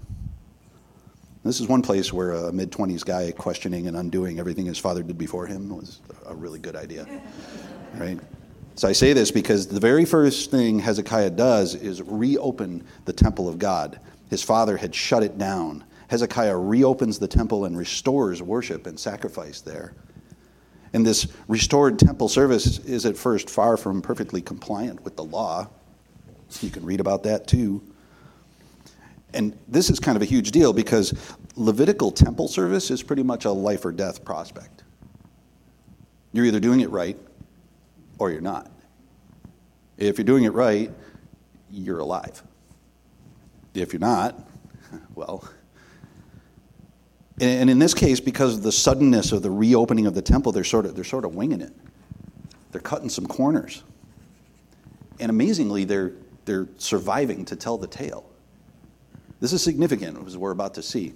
This 1.44 1.60
is 1.60 1.66
one 1.66 1.82
place 1.82 2.12
where 2.12 2.32
a 2.32 2.52
mid 2.52 2.70
20s 2.70 3.04
guy 3.04 3.32
questioning 3.32 3.86
and 3.86 3.96
undoing 3.96 4.38
everything 4.38 4.66
his 4.66 4.78
father 4.78 5.02
did 5.02 5.16
before 5.16 5.46
him 5.46 5.74
was 5.74 6.00
a 6.26 6.34
really 6.34 6.58
good 6.58 6.76
idea. 6.76 7.06
Right? 7.94 8.20
So 8.74 8.86
I 8.86 8.92
say 8.92 9.14
this 9.14 9.30
because 9.30 9.66
the 9.66 9.80
very 9.80 10.04
first 10.04 10.50
thing 10.50 10.78
Hezekiah 10.78 11.30
does 11.30 11.74
is 11.74 12.02
reopen 12.02 12.84
the 13.06 13.14
temple 13.14 13.48
of 13.48 13.58
God. 13.58 13.98
His 14.28 14.42
father 14.42 14.76
had 14.76 14.94
shut 14.94 15.22
it 15.22 15.38
down. 15.38 15.84
Hezekiah 16.08 16.56
reopens 16.56 17.18
the 17.18 17.26
temple 17.26 17.64
and 17.64 17.76
restores 17.76 18.42
worship 18.42 18.86
and 18.86 19.00
sacrifice 19.00 19.62
there. 19.62 19.94
And 20.92 21.06
this 21.06 21.28
restored 21.48 21.98
temple 21.98 22.28
service 22.28 22.78
is 22.80 23.04
at 23.04 23.16
first 23.16 23.50
far 23.50 23.76
from 23.76 24.00
perfectly 24.02 24.40
compliant 24.40 25.04
with 25.04 25.16
the 25.16 25.24
law. 25.24 25.68
You 26.60 26.70
can 26.70 26.84
read 26.84 27.00
about 27.00 27.22
that 27.24 27.46
too. 27.46 27.82
And 29.34 29.58
this 29.68 29.90
is 29.90 30.00
kind 30.00 30.16
of 30.16 30.22
a 30.22 30.24
huge 30.24 30.50
deal 30.50 30.72
because 30.72 31.12
Levitical 31.58 32.12
temple 32.12 32.46
service 32.46 32.88
is 32.88 33.02
pretty 33.02 33.24
much 33.24 33.44
a 33.44 33.50
life 33.50 33.84
or 33.84 33.90
death 33.90 34.24
prospect. 34.24 34.84
You're 36.32 36.44
either 36.44 36.60
doing 36.60 36.80
it 36.80 36.90
right 36.90 37.18
or 38.20 38.30
you're 38.30 38.40
not. 38.40 38.70
If 39.96 40.18
you're 40.18 40.24
doing 40.24 40.44
it 40.44 40.52
right, 40.52 40.92
you're 41.68 41.98
alive. 41.98 42.44
If 43.74 43.92
you're 43.92 43.98
not, 43.98 44.48
well. 45.16 45.48
And 47.40 47.70
in 47.70 47.78
this 47.78 47.94
case, 47.94 48.18
because 48.18 48.54
of 48.54 48.62
the 48.62 48.72
suddenness 48.72 49.30
of 49.30 49.42
the 49.42 49.50
reopening 49.50 50.06
of 50.06 50.14
the 50.14 50.22
temple, 50.22 50.50
they're 50.50 50.64
sort 50.64 50.86
of, 50.86 50.96
they're 50.96 51.04
sort 51.04 51.24
of 51.24 51.34
winging 51.34 51.60
it. 51.60 51.72
They're 52.72 52.80
cutting 52.80 53.08
some 53.08 53.26
corners. 53.26 53.84
And 55.20 55.30
amazingly, 55.30 55.84
they're, 55.84 56.12
they're 56.46 56.68
surviving 56.78 57.44
to 57.46 57.56
tell 57.56 57.78
the 57.78 57.86
tale. 57.86 58.28
This 59.40 59.52
is 59.52 59.62
significant, 59.62 60.26
as 60.26 60.36
we're 60.36 60.50
about 60.50 60.74
to 60.74 60.82
see. 60.82 61.14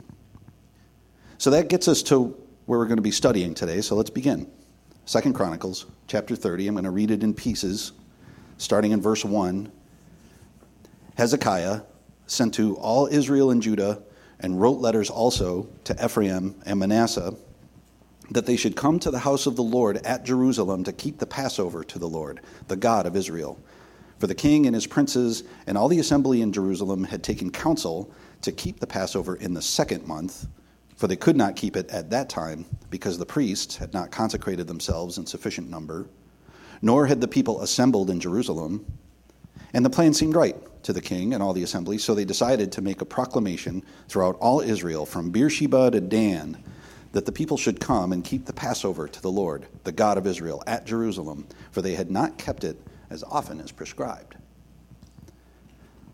So 1.39 1.51
that 1.51 1.69
gets 1.69 1.89
us 1.89 2.03
to 2.05 2.37
where 2.67 2.79
we're 2.79 2.87
going 2.87 2.99
to 2.99 3.03
be 3.03 3.11
studying 3.11 3.53
today. 3.53 3.81
So 3.81 3.97
let's 3.97 4.11
begin. 4.11 4.49
Second 5.07 5.33
Chronicles, 5.33 5.87
chapter 6.07 6.37
30. 6.37 6.69
I'm 6.69 6.75
going 6.75 6.85
to 6.85 6.91
read 6.91 7.11
it 7.11 7.25
in 7.25 7.35
pieces, 7.35 7.93
starting 8.59 8.93
in 8.93 9.01
verse 9.01 9.25
1. 9.25 9.73
Hezekiah 11.17 11.81
sent 12.29 12.55
to 12.55 12.77
all 12.77 13.09
Israel 13.09 13.51
and 13.51 13.61
Judah 13.61 14.03
and 14.43 14.61
wrote 14.61 14.81
letters 14.81 15.11
also 15.11 15.69
to 15.85 16.05
Ephraim 16.05 16.55
and 16.67 16.79
Manasseh 16.79 17.35
that 18.31 18.47
they 18.47 18.57
should 18.57 18.77
come 18.77 18.99
to 18.99 19.11
the 19.11 19.19
house 19.19 19.47
of 19.47 19.57
the 19.57 19.63
Lord 19.63 19.99
at 19.99 20.25
Jerusalem 20.25 20.85
to 20.85 20.93
keep 20.93 21.19
the 21.19 21.27
Passover 21.27 21.85
to 21.85 21.99
the 21.99 22.09
Lord, 22.09 22.41
the 22.69 22.77
God 22.77 23.07
of 23.07 23.17
Israel 23.17 23.59
for 24.23 24.29
the 24.29 24.35
king 24.37 24.67
and 24.67 24.75
his 24.77 24.87
princes 24.87 25.43
and 25.67 25.77
all 25.77 25.89
the 25.89 25.99
assembly 25.99 26.43
in 26.43 26.53
Jerusalem 26.53 27.03
had 27.03 27.25
taken 27.25 27.51
counsel 27.51 28.09
to 28.43 28.53
keep 28.53 28.79
the 28.79 28.87
Passover 28.87 29.35
in 29.35 29.53
the 29.53 29.61
second 29.61 30.07
month, 30.07 30.47
for 30.95 31.09
they 31.09 31.17
could 31.17 31.37
not 31.37 31.57
keep 31.57 31.77
it 31.77 31.91
at 31.91 32.11
that 32.11 32.29
time, 32.29 32.65
because 32.89 33.19
the 33.19 33.27
priests 33.27 33.75
had 33.75 33.93
not 33.93 34.13
consecrated 34.13 34.69
themselves 34.69 35.19
in 35.19 35.27
sufficient 35.27 35.69
number, 35.69 36.07
nor 36.83 37.05
had 37.05 37.21
the 37.21 37.27
people 37.27 37.63
assembled 37.63 38.11
in 38.11 38.21
Jerusalem. 38.21 38.87
And 39.75 39.85
the 39.85 39.91
plan 39.91 40.15
seemed 40.15 40.37
right 40.37 40.55
to 40.83 40.93
the 40.93 41.01
king 41.01 41.35
and 41.35 41.43
all 41.43 41.53
the 41.53 41.63
assembly, 41.63 41.99
so 41.99 42.15
they 42.15 42.25
decided 42.25 42.73
to 42.73 42.83
make 42.83 43.01
a 43.01 43.05
proclamation 43.05 43.83
throughout 44.09 44.37
all 44.41 44.61
Israel, 44.61 45.07
from 45.07 45.31
Beersheba 45.31 45.91
to 45.91 46.01
Dan, 46.01 46.63
that 47.13 47.27
the 47.27 47.33
people 47.33 47.57
should 47.57 47.81
come 47.81 48.13
and 48.13 48.25
keep 48.25 48.47
the 48.47 48.53
Passover 48.53 49.07
to 49.07 49.23
the 49.23 49.31
Lord, 49.31 49.67
the 49.85 49.93
God 49.93 50.19
of 50.19 50.27
Israel, 50.27 50.63
at 50.67 50.87
Jerusalem, 50.87 51.47
for 51.71 51.83
they 51.83 51.95
had 51.95 52.11
not 52.11 52.39
kept 52.39 52.65
it 52.65 52.81
as 53.11 53.23
often 53.25 53.61
as 53.61 53.71
prescribed. 53.71 54.37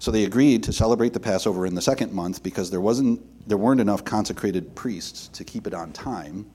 So 0.01 0.11
they 0.11 0.25
agreed 0.25 0.63
to 0.65 0.73
celebrate 0.73 1.13
the 1.13 1.21
Passover 1.21 1.67
in 1.67 1.75
the 1.75 1.83
second 1.83 2.13
month 2.13 2.43
because 2.43 2.71
there, 2.71 2.81
wasn't, 2.81 3.21
there 3.49 3.59
weren't 3.59 3.81
enough 3.81 4.05
consecrated 4.05 4.75
priests 4.75 5.29
to 5.29 5.45
keep 5.45 5.67
it 5.67 5.75
on 5.75 5.93
time. 5.93 6.49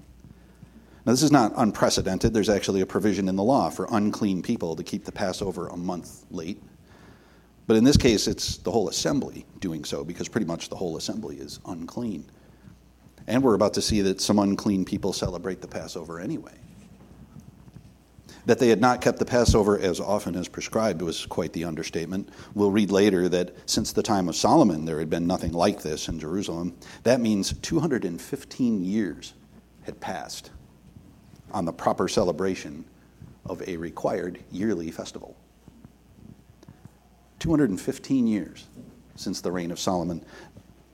Now, 1.06 1.12
this 1.12 1.24
is 1.24 1.32
not 1.32 1.52
unprecedented. 1.58 2.34
There's 2.34 2.50
actually 2.50 2.80
a 2.80 2.86
provision 2.86 3.28
in 3.28 3.36
the 3.36 3.44
law 3.44 3.70
for 3.70 3.88
unclean 3.92 4.42
people 4.42 4.76
to 4.78 4.84
keep 4.84 5.04
the 5.04 5.12
Passover 5.12 5.68
a 5.68 5.76
month 5.76 6.24
late. 6.32 6.62
But 7.66 7.78
in 7.78 7.84
this 7.84 7.98
case, 7.98 8.28
it's 8.28 8.58
the 8.58 8.72
whole 8.72 8.90
assembly 8.90 9.46
doing 9.60 9.86
so 9.86 10.04
because 10.04 10.28
pretty 10.28 10.46
much 10.46 10.70
the 10.70 10.76
whole 10.76 10.98
assembly 10.98 11.38
is 11.38 11.60
unclean. 11.66 12.30
And 13.28 13.42
we're 13.42 13.54
about 13.54 13.74
to 13.76 13.82
see 13.82 14.02
that 14.02 14.20
some 14.20 14.40
unclean 14.40 14.84
people 14.84 15.14
celebrate 15.14 15.62
the 15.62 15.68
Passover 15.68 16.20
anyway. 16.20 16.54
That 18.46 18.60
they 18.60 18.68
had 18.68 18.82
not 18.82 19.00
kept 19.00 19.20
the 19.20 19.26
Passover 19.26 19.80
as 19.80 20.02
often 20.02 20.36
as 20.36 20.50
prescribed 20.50 21.02
was 21.02 21.26
quite 21.26 21.54
the 21.54 21.64
understatement. 21.64 22.28
We'll 22.54 22.72
read 22.72 22.92
later 22.92 23.30
that 23.30 23.56
since 23.70 23.94
the 23.94 24.04
time 24.04 24.28
of 24.28 24.36
Solomon, 24.36 24.84
there 24.84 25.00
had 25.00 25.10
been 25.10 25.26
nothing 25.26 25.54
like 25.54 25.82
this 25.82 26.10
in 26.10 26.20
Jerusalem. 26.20 26.76
That 27.04 27.22
means 27.22 27.54
215 27.62 28.84
years 28.84 29.34
had 29.84 30.02
passed 30.02 30.52
on 31.54 31.64
the 31.64 31.72
proper 31.72 32.10
celebration 32.10 32.84
of 33.46 33.62
a 33.68 33.78
required 33.78 34.44
yearly 34.52 34.92
festival. 34.92 35.38
215 37.44 38.26
years 38.26 38.68
since 39.16 39.42
the 39.42 39.52
reign 39.52 39.70
of 39.70 39.78
Solomon. 39.78 40.24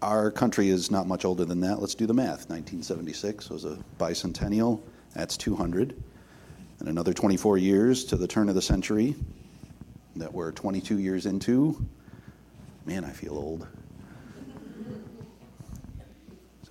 Our 0.01 0.31
country 0.31 0.69
is 0.69 0.89
not 0.89 1.05
much 1.05 1.23
older 1.23 1.45
than 1.45 1.59
that. 1.59 1.79
Let's 1.79 1.93
do 1.93 2.07
the 2.07 2.13
math. 2.15 2.49
1976 2.49 3.51
was 3.51 3.65
a 3.65 3.77
bicentennial. 3.99 4.81
That's 5.13 5.37
200 5.37 5.95
and 6.79 6.89
another 6.89 7.13
24 7.13 7.59
years 7.59 8.03
to 8.05 8.17
the 8.17 8.27
turn 8.27 8.49
of 8.49 8.55
the 8.55 8.63
century 8.63 9.13
that 10.15 10.33
we're 10.33 10.51
22 10.51 10.97
years 10.97 11.27
into. 11.27 11.87
Man, 12.83 13.05
I 13.05 13.11
feel 13.11 13.37
old. 13.37 13.67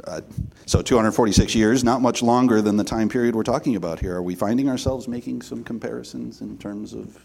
Uh, 0.02 0.22
so 0.66 0.82
246 0.82 1.54
years, 1.54 1.84
not 1.84 2.02
much 2.02 2.20
longer 2.20 2.60
than 2.60 2.76
the 2.76 2.82
time 2.82 3.08
period 3.08 3.36
we're 3.36 3.44
talking 3.44 3.76
about 3.76 4.00
here. 4.00 4.16
Are 4.16 4.22
we 4.24 4.34
finding 4.34 4.68
ourselves 4.68 5.06
making 5.06 5.42
some 5.42 5.62
comparisons 5.62 6.40
in 6.40 6.58
terms 6.58 6.94
of 6.94 7.16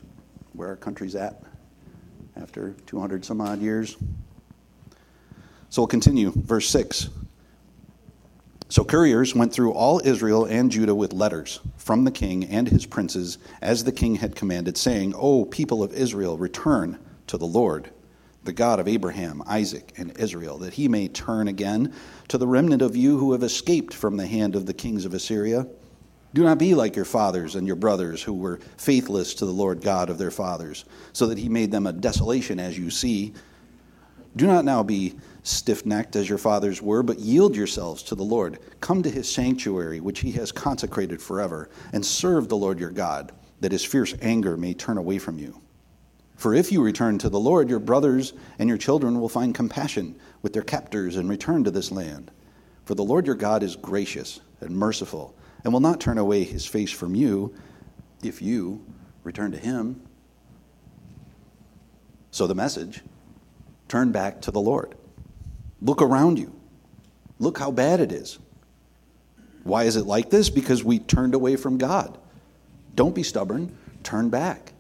where 0.52 0.68
our 0.68 0.76
country's 0.76 1.16
at 1.16 1.42
after 2.36 2.76
200 2.86 3.26
some 3.26 3.42
odd 3.42 3.62
years? 3.62 3.98
So 5.70 5.82
we'll 5.82 5.88
continue. 5.88 6.32
Verse 6.36 6.70
6. 6.70 7.10
So 8.70 8.84
couriers 8.84 9.36
went 9.36 9.54
through 9.54 9.74
all 9.74 10.02
Israel 10.04 10.46
and 10.46 10.72
Judah 10.72 10.96
with 10.96 11.14
letters 11.14 11.60
from 11.78 12.06
the 12.06 12.12
king 12.12 12.46
and 12.46 12.68
his 12.68 12.86
princes, 12.86 13.38
as 13.62 13.84
the 13.84 13.92
king 13.92 14.16
had 14.16 14.36
commanded, 14.36 14.78
saying, 14.78 15.14
O 15.16 15.46
people 15.46 15.84
of 15.84 15.94
Israel, 15.94 16.38
return 16.38 16.94
to 16.94 17.00
to 17.28 17.38
the 17.38 17.46
Lord, 17.46 17.90
the 18.44 18.54
God 18.54 18.80
of 18.80 18.88
Abraham, 18.88 19.42
Isaac, 19.48 19.94
and 19.98 20.16
Israel, 20.20 20.58
that 20.60 20.74
he 20.74 20.88
may 20.88 21.08
turn 21.08 21.48
again 21.48 21.94
to 22.28 22.38
the 22.38 22.48
remnant 22.48 22.82
of 22.82 22.96
you 22.96 23.18
who 23.18 23.32
have 23.32 23.44
escaped 23.44 23.94
from 23.94 24.18
the 24.18 24.28
hand 24.28 24.56
of 24.56 24.66
the 24.66 24.74
kings 24.74 25.06
of 25.06 25.14
Assyria. 25.14 25.66
Do 26.34 26.44
not 26.44 26.58
be 26.58 26.74
like 26.74 26.96
your 26.96 27.06
fathers 27.06 27.56
and 27.56 27.68
your 27.68 27.76
brothers 27.76 28.24
who 28.24 28.34
were 28.34 28.60
faithless 28.78 29.36
to 29.36 29.46
the 29.46 29.52
Lord 29.52 29.82
God 29.82 30.10
of 30.10 30.18
their 30.18 30.32
fathers, 30.32 30.86
so 31.14 31.28
that 31.28 31.38
he 31.38 31.48
made 31.48 31.72
them 31.72 31.86
a 31.86 31.94
desolation 31.94 32.60
as 32.60 32.78
you 32.78 32.90
see. 32.90 33.34
Do 34.36 34.48
not 34.48 34.66
now 34.66 34.82
be 34.82 35.14
stiff 35.44 35.86
necked 35.86 36.16
as 36.16 36.28
your 36.28 36.40
fathers 36.40 36.82
were, 36.82 37.04
but 37.04 37.20
yield 37.20 37.56
yourselves 37.56 38.02
to 38.04 38.16
the 38.16 38.24
Lord. 38.24 38.58
Come 38.80 39.04
to 39.04 39.12
his 39.12 39.32
sanctuary, 39.32 40.00
which 40.00 40.22
he 40.22 40.32
has 40.32 40.52
consecrated 40.52 41.22
forever, 41.22 41.70
and 41.92 42.04
serve 42.04 42.50
the 42.50 42.58
Lord 42.58 42.80
your 42.80 42.90
God, 42.90 43.32
that 43.60 43.72
his 43.72 43.86
fierce 43.86 44.16
anger 44.22 44.58
may 44.58 44.74
turn 44.74 44.98
away 44.98 45.20
from 45.20 45.38
you. 45.38 45.62
For 46.36 46.56
if 46.56 46.72
you 46.72 46.82
return 46.82 47.20
to 47.20 47.30
the 47.30 47.40
Lord, 47.40 47.70
your 47.70 47.80
brothers 47.80 48.34
and 48.58 48.68
your 48.68 48.78
children 48.80 49.22
will 49.22 49.30
find 49.30 49.54
compassion 49.54 50.16
with 50.42 50.52
their 50.54 50.64
captors 50.64 51.16
and 51.16 51.30
return 51.30 51.64
to 51.64 51.72
this 51.72 51.92
land. 51.92 52.32
For 52.86 52.96
the 52.96 53.04
Lord 53.04 53.28
your 53.28 53.36
God 53.36 53.62
is 53.62 53.76
gracious 53.76 54.40
and 54.60 54.76
merciful, 54.76 55.36
and 55.64 55.72
will 55.72 55.80
not 55.80 56.00
turn 56.00 56.18
away 56.18 56.44
his 56.44 56.66
face 56.66 56.92
from 56.92 57.16
you 57.16 57.54
if 58.24 58.42
you 58.42 58.84
return 59.24 59.52
to 59.52 59.58
him. 59.58 60.02
So 62.32 62.48
the 62.48 62.56
message 62.56 63.02
turn 63.88 64.12
back 64.12 64.42
to 64.42 64.52
the 64.52 64.62
Lord. 64.62 64.96
Look 65.82 66.02
around 66.02 66.40
you. 66.40 66.54
Look 67.40 67.58
how 67.58 67.72
bad 67.72 68.00
it 68.00 68.12
is. 68.12 68.40
Why 69.64 69.84
is 69.84 69.96
it 69.96 70.06
like 70.06 70.30
this? 70.30 70.50
Because 70.50 70.84
we 70.84 71.00
turned 71.00 71.36
away 71.36 71.56
from 71.56 71.78
God. 71.78 72.18
Don't 72.96 73.16
be 73.16 73.24
stubborn, 73.24 73.76
turn 74.04 74.30
back. 74.30 74.74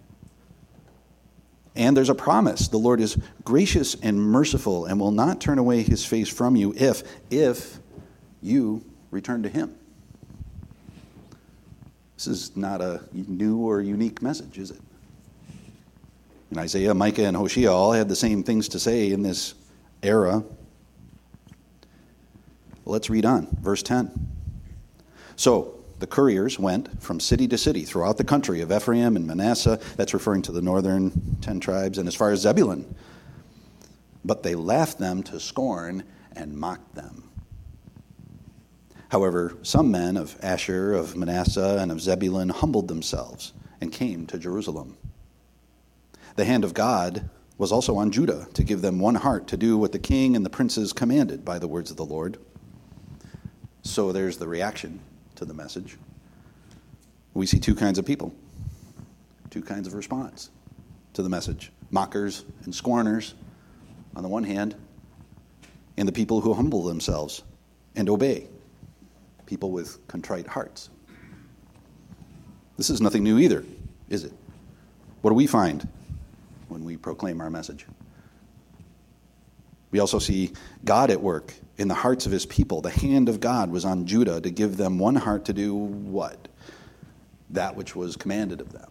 And 1.75 1.98
there's 1.98 2.10
a 2.10 2.16
promise. 2.16 2.68
The 2.68 2.78
Lord 2.78 3.02
is 3.02 3.18
gracious 3.44 3.96
and 3.96 4.22
merciful 4.22 4.86
and 4.86 5.00
will 5.00 5.12
not 5.12 5.42
turn 5.42 5.58
away 5.58 5.82
his 5.82 6.06
face 6.06 6.30
from 6.30 6.56
you 6.56 6.74
if 6.75 7.04
if 7.32 7.80
you 8.42 8.84
return 9.10 9.44
to 9.44 9.50
him. 9.50 9.75
This 12.24 12.39
is 12.39 12.56
not 12.56 12.80
a 12.80 13.01
new 13.12 13.58
or 13.58 13.82
unique 13.82 14.22
message, 14.22 14.58
is 14.58 14.72
it? 14.72 14.80
And 16.51 16.60
Isaiah, 16.60 16.94
Micah, 16.94 17.25
and 17.25 17.36
Hosea 17.36 17.70
all 17.70 17.92
had 17.92 18.08
the 18.08 18.15
same 18.15 18.44
things 18.44 18.70
to 18.70 18.80
say 18.80 19.12
in 19.12 19.24
this 19.24 19.56
era. 20.01 20.42
Let's 22.86 23.10
read 23.10 23.25
on. 23.25 23.48
Verse 23.62 23.84
10. 23.84 24.10
So 25.36 25.84
the 26.00 26.08
couriers 26.08 26.58
went 26.58 27.03
from 27.03 27.20
city 27.20 27.46
to 27.50 27.58
city 27.58 27.84
throughout 27.84 28.18
the 28.18 28.24
country 28.24 28.62
of 28.62 28.72
Ephraim 28.72 29.18
and 29.18 29.27
Manasseh. 29.27 29.82
That's 29.98 30.13
referring 30.13 30.44
to 30.44 30.53
the 30.53 30.62
northern 30.62 31.38
ten 31.42 31.60
tribes, 31.60 31.98
and 31.98 32.08
as 32.08 32.15
far 32.15 32.32
as 32.32 32.39
Zebulun. 32.39 32.96
But 34.24 34.44
they 34.44 34.56
laughed 34.56 34.98
them 34.98 35.24
to 35.24 35.42
scorn 35.42 36.06
and 36.38 36.56
mocked 36.56 36.96
them. 36.96 37.33
However, 39.13 39.55
some 39.62 39.91
men 39.91 40.17
of 40.17 40.36
Asher, 40.41 40.91
of 40.91 41.15
Manasseh, 41.15 41.77
and 41.79 41.91
of 41.91 42.01
Zebulun 42.01 42.50
humbled 42.50 42.88
themselves 42.88 43.53
and 43.79 43.91
came 43.91 44.25
to 44.25 44.39
Jerusalem. 44.39 44.98
The 46.36 46.46
hand 46.46 46.63
of 46.63 46.74
God 46.74 47.29
was 47.60 47.72
also 47.72 47.96
on 47.98 48.10
Judah 48.10 48.48
to 48.55 48.63
give 48.63 48.82
them 48.82 48.98
one 48.98 49.13
heart 49.13 49.46
to 49.50 49.55
do 49.55 49.77
what 49.77 49.91
the 49.91 50.00
king 50.00 50.36
and 50.36 50.43
the 50.43 50.50
princes 50.50 50.93
commanded 50.93 51.46
by 51.46 51.60
the 51.60 51.67
words 51.67 51.91
of 51.91 51.98
the 51.98 52.03
Lord. 52.03 52.39
So 53.84 54.12
there's 54.12 54.38
the 54.38 54.48
reaction 54.48 55.00
to 55.36 55.46
the 55.46 55.53
message. 55.53 55.96
We 57.36 57.46
see 57.46 57.60
two 57.60 57.75
kinds 57.75 58.00
of 58.00 58.08
people, 58.08 58.34
two 59.51 59.62
kinds 59.62 59.86
of 59.86 59.93
response 59.93 60.50
to 61.13 61.22
the 61.22 61.29
message 61.29 61.72
mockers 61.91 62.46
and 62.63 62.74
scorners 62.74 63.36
on 64.15 64.24
the 64.24 64.29
one 64.29 64.43
hand, 64.43 64.74
and 65.98 66.08
the 66.08 66.12
people 66.12 66.41
who 66.41 66.55
humble 66.55 66.82
themselves 66.82 67.43
and 67.96 68.10
obey, 68.10 68.48
people 69.45 69.71
with 69.71 70.05
contrite 70.07 70.47
hearts. 70.47 70.89
This 72.77 72.89
is 72.89 73.01
nothing 73.01 73.23
new 73.23 73.38
either, 73.38 73.63
is 74.10 74.23
it? 74.23 74.34
What 75.21 75.32
do 75.32 75.36
we 75.36 75.47
find 75.47 75.88
when 76.69 76.84
we 76.84 76.97
proclaim 76.97 77.39
our 77.39 77.49
message? 77.49 77.86
We 79.91 79.99
also 79.99 80.17
see 80.17 80.53
God 80.84 81.12
at 81.12 81.21
work 81.21 81.53
in 81.77 81.88
the 81.88 81.93
hearts 81.93 82.25
of 82.25 82.32
his 82.32 82.45
people. 82.47 82.82
The 82.82 82.89
hand 82.89 83.29
of 83.29 83.39
God 83.39 83.69
was 83.69 83.86
on 83.86 84.08
Judah 84.08 84.41
to 84.41 84.49
give 84.49 84.75
them 84.75 84.97
one 84.97 85.15
heart 85.15 85.45
to 85.45 85.53
do 85.53 85.75
what? 85.75 86.47
That 87.51 87.75
which 87.75 87.95
was 87.95 88.15
commanded 88.15 88.60
of 88.60 88.73
them. 88.73 88.89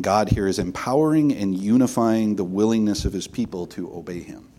God 0.00 0.28
here 0.28 0.48
is 0.48 0.58
empowering 0.58 1.32
and 1.32 1.56
unifying 1.56 2.34
the 2.34 2.42
willingness 2.42 3.04
of 3.04 3.12
his 3.12 3.28
people 3.28 3.66
to 3.68 3.94
obey 3.94 4.20
him. 4.20 4.50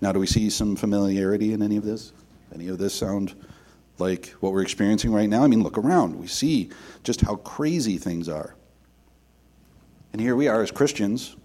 Now, 0.00 0.12
do 0.12 0.20
we 0.20 0.26
see 0.26 0.50
some 0.50 0.76
familiarity 0.76 1.52
in 1.52 1.62
any 1.62 1.76
of 1.76 1.84
this? 1.84 2.12
Any 2.54 2.68
of 2.68 2.78
this 2.78 2.94
sound 2.94 3.34
like 3.98 4.28
what 4.40 4.52
we're 4.52 4.62
experiencing 4.62 5.12
right 5.12 5.28
now? 5.28 5.42
I 5.42 5.48
mean, 5.48 5.62
look 5.62 5.76
around. 5.76 6.18
We 6.18 6.28
see 6.28 6.70
just 7.02 7.20
how 7.20 7.36
crazy 7.36 7.98
things 7.98 8.28
are. 8.28 8.54
And 10.12 10.20
here 10.20 10.36
we 10.36 10.48
are 10.48 10.62
as 10.62 10.70
Christians 10.70 11.36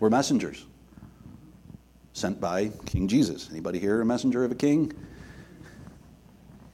we're 0.00 0.10
messengers 0.10 0.64
sent 2.12 2.40
by 2.40 2.70
King 2.86 3.08
Jesus. 3.08 3.48
Anybody 3.50 3.78
here 3.78 4.00
a 4.00 4.04
messenger 4.04 4.44
of 4.44 4.52
a 4.52 4.54
king? 4.54 4.92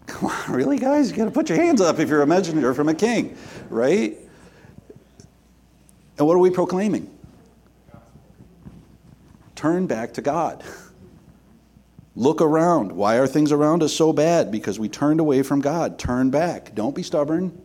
Come 0.06 0.30
on, 0.30 0.42
really, 0.52 0.78
guys? 0.78 1.10
You 1.10 1.16
got 1.16 1.24
to 1.24 1.30
put 1.30 1.48
your 1.48 1.58
hands 1.58 1.80
up 1.80 1.98
if 1.98 2.08
you're 2.08 2.22
a 2.22 2.26
messenger 2.26 2.74
from 2.74 2.88
a 2.88 2.94
king, 2.94 3.36
right? 3.70 4.16
And 6.18 6.26
what 6.26 6.34
are 6.34 6.38
we 6.38 6.50
proclaiming? 6.50 7.13
Turn 9.54 9.86
back 9.86 10.14
to 10.14 10.22
God. 10.22 10.64
Look 12.16 12.40
around. 12.40 12.92
Why 12.92 13.16
are 13.16 13.26
things 13.26 13.50
around 13.50 13.82
us 13.82 13.92
so 13.92 14.12
bad? 14.12 14.50
Because 14.50 14.78
we 14.78 14.88
turned 14.88 15.20
away 15.20 15.42
from 15.42 15.60
God. 15.60 15.98
Turn 15.98 16.30
back. 16.30 16.74
Don't 16.74 16.94
be 16.94 17.02
stubborn. 17.02 17.60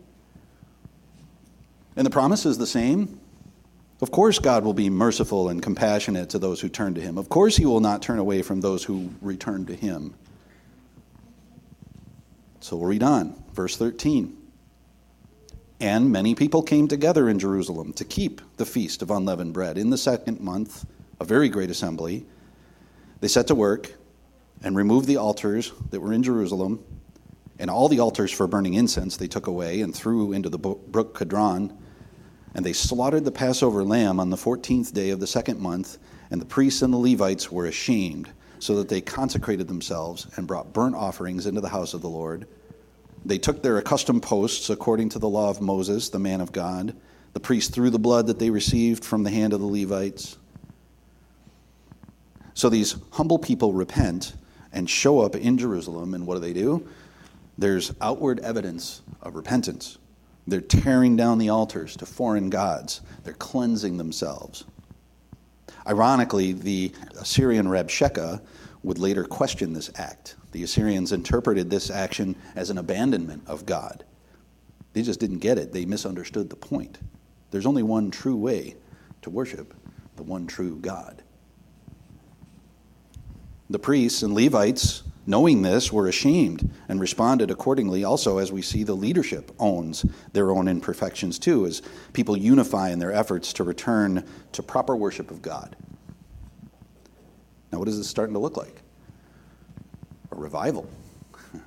And 1.95 2.05
the 2.05 2.11
promise 2.11 2.45
is 2.45 2.57
the 2.57 2.67
same. 2.67 3.19
Of 4.01 4.11
course, 4.11 4.39
God 4.39 4.63
will 4.63 4.73
be 4.73 4.89
merciful 4.89 5.49
and 5.49 5.61
compassionate 5.61 6.29
to 6.29 6.39
those 6.39 6.61
who 6.61 6.69
turn 6.69 6.95
to 6.95 7.01
Him. 7.01 7.17
Of 7.17 7.29
course, 7.29 7.57
He 7.57 7.65
will 7.65 7.81
not 7.81 8.01
turn 8.01 8.17
away 8.17 8.41
from 8.41 8.61
those 8.61 8.83
who 8.83 9.09
return 9.21 9.65
to 9.65 9.75
Him. 9.75 10.15
So 12.61 12.77
we'll 12.77 12.87
read 12.87 13.03
on. 13.03 13.43
Verse 13.53 13.75
13. 13.75 14.35
And 15.81 16.11
many 16.11 16.35
people 16.35 16.61
came 16.61 16.87
together 16.87 17.29
in 17.29 17.39
Jerusalem 17.39 17.93
to 17.93 18.05
keep 18.05 18.41
the 18.57 18.65
feast 18.65 19.01
of 19.01 19.11
unleavened 19.11 19.53
bread. 19.53 19.77
In 19.77 19.89
the 19.89 19.97
second 19.97 20.39
month, 20.39 20.85
a 21.19 21.25
very 21.25 21.49
great 21.49 21.69
assembly, 21.69 22.25
they 23.21 23.27
set 23.27 23.47
to 23.47 23.55
work 23.55 23.93
and 24.63 24.75
removed 24.75 25.07
the 25.07 25.17
altars 25.17 25.71
that 25.91 25.99
were 25.99 26.13
in 26.13 26.23
Jerusalem, 26.23 26.83
and 27.57 27.69
all 27.69 27.87
the 27.89 27.99
altars 27.99 28.31
for 28.31 28.47
burning 28.47 28.75
incense 28.75 29.17
they 29.17 29.27
took 29.27 29.47
away 29.47 29.81
and 29.81 29.93
threw 29.93 30.31
into 30.33 30.49
the 30.49 30.57
brook 30.57 31.17
Kidron 31.17 31.77
and 32.55 32.65
they 32.65 32.73
slaughtered 32.73 33.25
the 33.25 33.31
Passover 33.31 33.83
lamb 33.83 34.19
on 34.19 34.29
the 34.29 34.37
14th 34.37 34.93
day 34.93 35.11
of 35.11 35.19
the 35.19 35.27
second 35.27 35.59
month, 35.59 35.97
and 36.31 36.41
the 36.41 36.45
priests 36.45 36.81
and 36.81 36.93
the 36.93 36.97
Levites 36.97 37.51
were 37.51 37.67
ashamed, 37.67 38.29
so 38.59 38.75
that 38.75 38.89
they 38.89 39.01
consecrated 39.01 39.67
themselves 39.67 40.27
and 40.35 40.47
brought 40.47 40.73
burnt 40.73 40.95
offerings 40.95 41.45
into 41.45 41.61
the 41.61 41.69
house 41.69 41.93
of 41.93 42.01
the 42.01 42.09
Lord. 42.09 42.47
They 43.23 43.37
took 43.37 43.61
their 43.61 43.77
accustomed 43.77 44.23
posts 44.23 44.69
according 44.69 45.09
to 45.09 45.19
the 45.19 45.29
law 45.29 45.49
of 45.49 45.61
Moses, 45.61 46.09
the 46.09 46.19
man 46.19 46.41
of 46.41 46.51
God. 46.51 46.95
The 47.33 47.39
priests 47.39 47.73
threw 47.73 47.89
the 47.89 47.99
blood 47.99 48.27
that 48.27 48.39
they 48.39 48.49
received 48.49 49.05
from 49.05 49.23
the 49.23 49.29
hand 49.29 49.53
of 49.53 49.59
the 49.59 49.67
Levites. 49.67 50.37
So 52.59 52.67
these 52.67 52.97
humble 53.11 53.39
people 53.39 53.71
repent 53.71 54.33
and 54.73 54.89
show 54.89 55.21
up 55.21 55.33
in 55.37 55.57
Jerusalem, 55.57 56.13
and 56.13 56.27
what 56.27 56.33
do 56.33 56.41
they 56.41 56.51
do? 56.51 56.85
There's 57.57 57.93
outward 58.01 58.41
evidence 58.41 59.01
of 59.21 59.37
repentance. 59.37 59.97
They're 60.45 60.59
tearing 60.59 61.15
down 61.15 61.37
the 61.37 61.47
altars 61.47 61.95
to 61.95 62.05
foreign 62.05 62.49
gods. 62.49 62.99
They're 63.23 63.31
cleansing 63.31 63.95
themselves. 63.95 64.65
Ironically, 65.87 66.51
the 66.51 66.91
Assyrian 67.17 67.67
Rabshakeh 67.67 68.41
would 68.83 68.99
later 68.99 69.23
question 69.23 69.71
this 69.71 69.89
act. 69.95 70.35
The 70.51 70.63
Assyrians 70.63 71.13
interpreted 71.13 71.69
this 71.69 71.89
action 71.89 72.35
as 72.57 72.69
an 72.69 72.77
abandonment 72.77 73.43
of 73.47 73.65
God. 73.65 74.03
They 74.91 75.01
just 75.01 75.21
didn't 75.21 75.39
get 75.39 75.57
it, 75.57 75.71
they 75.71 75.85
misunderstood 75.85 76.49
the 76.49 76.57
point. 76.57 76.97
There's 77.51 77.65
only 77.65 77.83
one 77.83 78.11
true 78.11 78.35
way 78.35 78.75
to 79.21 79.29
worship 79.29 79.73
the 80.17 80.23
one 80.23 80.45
true 80.45 80.75
God. 80.75 81.23
The 83.69 83.79
priests 83.79 84.23
and 84.23 84.33
Levites 84.33 85.03
knowing 85.29 85.61
this, 85.61 85.93
were 85.93 86.07
ashamed 86.07 86.69
and 86.89 86.99
responded 86.99 87.51
accordingly. 87.51 88.03
Also, 88.03 88.39
as 88.39 88.51
we 88.51 88.63
see, 88.63 88.83
the 88.83 88.95
leadership 88.95 89.51
owns 89.59 90.03
their 90.33 90.49
own 90.49 90.67
imperfections 90.67 91.37
too, 91.37 91.67
as 91.67 91.83
people 92.13 92.35
unify 92.35 92.89
in 92.89 92.97
their 92.97 93.13
efforts 93.13 93.53
to 93.53 93.63
return 93.63 94.27
to 94.51 94.63
proper 94.63 94.95
worship 94.95 95.29
of 95.29 95.43
God. 95.43 95.75
Now, 97.71 97.77
what 97.77 97.87
is 97.87 97.95
this 97.95 98.09
starting 98.09 98.33
to 98.33 98.39
look 98.39 98.57
like? 98.57 98.81
A 100.31 100.35
revival. 100.35 100.89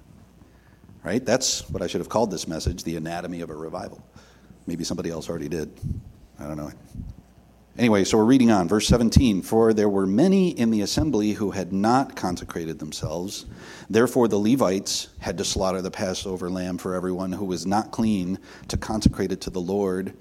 right? 1.04 1.24
That's 1.24 1.70
what 1.70 1.82
I 1.82 1.86
should 1.86 2.00
have 2.00 2.08
called 2.08 2.32
this 2.32 2.48
message 2.48 2.82
the 2.82 2.96
anatomy 2.96 3.42
of 3.42 3.50
a 3.50 3.54
revival. 3.54 4.04
Maybe 4.66 4.82
somebody 4.82 5.10
else 5.10 5.28
already 5.30 5.48
did. 5.48 5.70
I 6.40 6.48
don't 6.48 6.56
know. 6.56 6.72
Anyway, 7.78 8.04
so 8.04 8.18
we're 8.18 8.24
reading 8.24 8.50
on. 8.50 8.68
Verse 8.68 8.86
17 8.86 9.40
For 9.40 9.72
there 9.72 9.88
were 9.88 10.06
many 10.06 10.50
in 10.50 10.70
the 10.70 10.82
assembly 10.82 11.32
who 11.32 11.52
had 11.52 11.72
not 11.72 12.14
consecrated 12.14 12.78
themselves. 12.78 13.46
Therefore, 13.88 14.28
the 14.28 14.38
Levites 14.38 15.08
had 15.20 15.38
to 15.38 15.44
slaughter 15.44 15.80
the 15.80 15.90
Passover 15.90 16.50
lamb 16.50 16.76
for 16.76 16.94
everyone 16.94 17.32
who 17.32 17.46
was 17.46 17.64
not 17.64 17.90
clean 17.90 18.38
to 18.68 18.76
consecrate 18.76 19.32
it 19.32 19.40
to 19.42 19.50
the 19.50 19.60
Lord. 19.60 20.14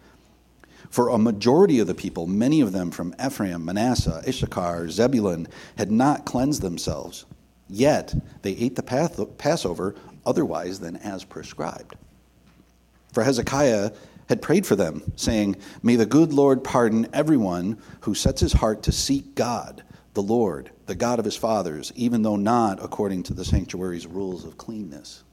For 0.89 1.09
a 1.09 1.17
majority 1.17 1.79
of 1.79 1.87
the 1.87 1.93
people, 1.93 2.25
many 2.25 2.61
of 2.61 2.71
them 2.71 2.89
from 2.89 3.13
Ephraim, 3.23 3.65
Manasseh, 3.65 4.23
Issachar, 4.25 4.89
Zebulun, 4.89 5.49
had 5.77 5.91
not 5.91 6.25
cleansed 6.25 6.61
themselves. 6.61 7.25
Yet 7.69 8.13
they 8.43 8.51
ate 8.51 8.77
the 8.77 9.27
Passover 9.37 9.95
otherwise 10.25 10.79
than 10.79 10.95
as 10.97 11.25
prescribed. 11.25 11.95
For 13.13 13.23
Hezekiah 13.23 13.91
had 14.31 14.41
prayed 14.41 14.65
for 14.65 14.77
them, 14.77 15.03
saying, 15.17 15.57
May 15.83 15.97
the 15.97 16.05
good 16.05 16.31
Lord 16.31 16.63
pardon 16.63 17.05
everyone 17.11 17.77
who 18.01 18.15
sets 18.15 18.39
his 18.39 18.53
heart 18.53 18.81
to 18.83 18.91
seek 18.93 19.35
God, 19.35 19.83
the 20.13 20.23
Lord, 20.23 20.71
the 20.85 20.95
God 20.95 21.19
of 21.19 21.25
his 21.25 21.35
fathers, 21.35 21.91
even 21.97 22.21
though 22.21 22.37
not 22.37 22.81
according 22.81 23.23
to 23.23 23.33
the 23.33 23.43
sanctuary's 23.43 24.07
rules 24.07 24.45
of 24.45 24.57
cleanness. 24.57 25.23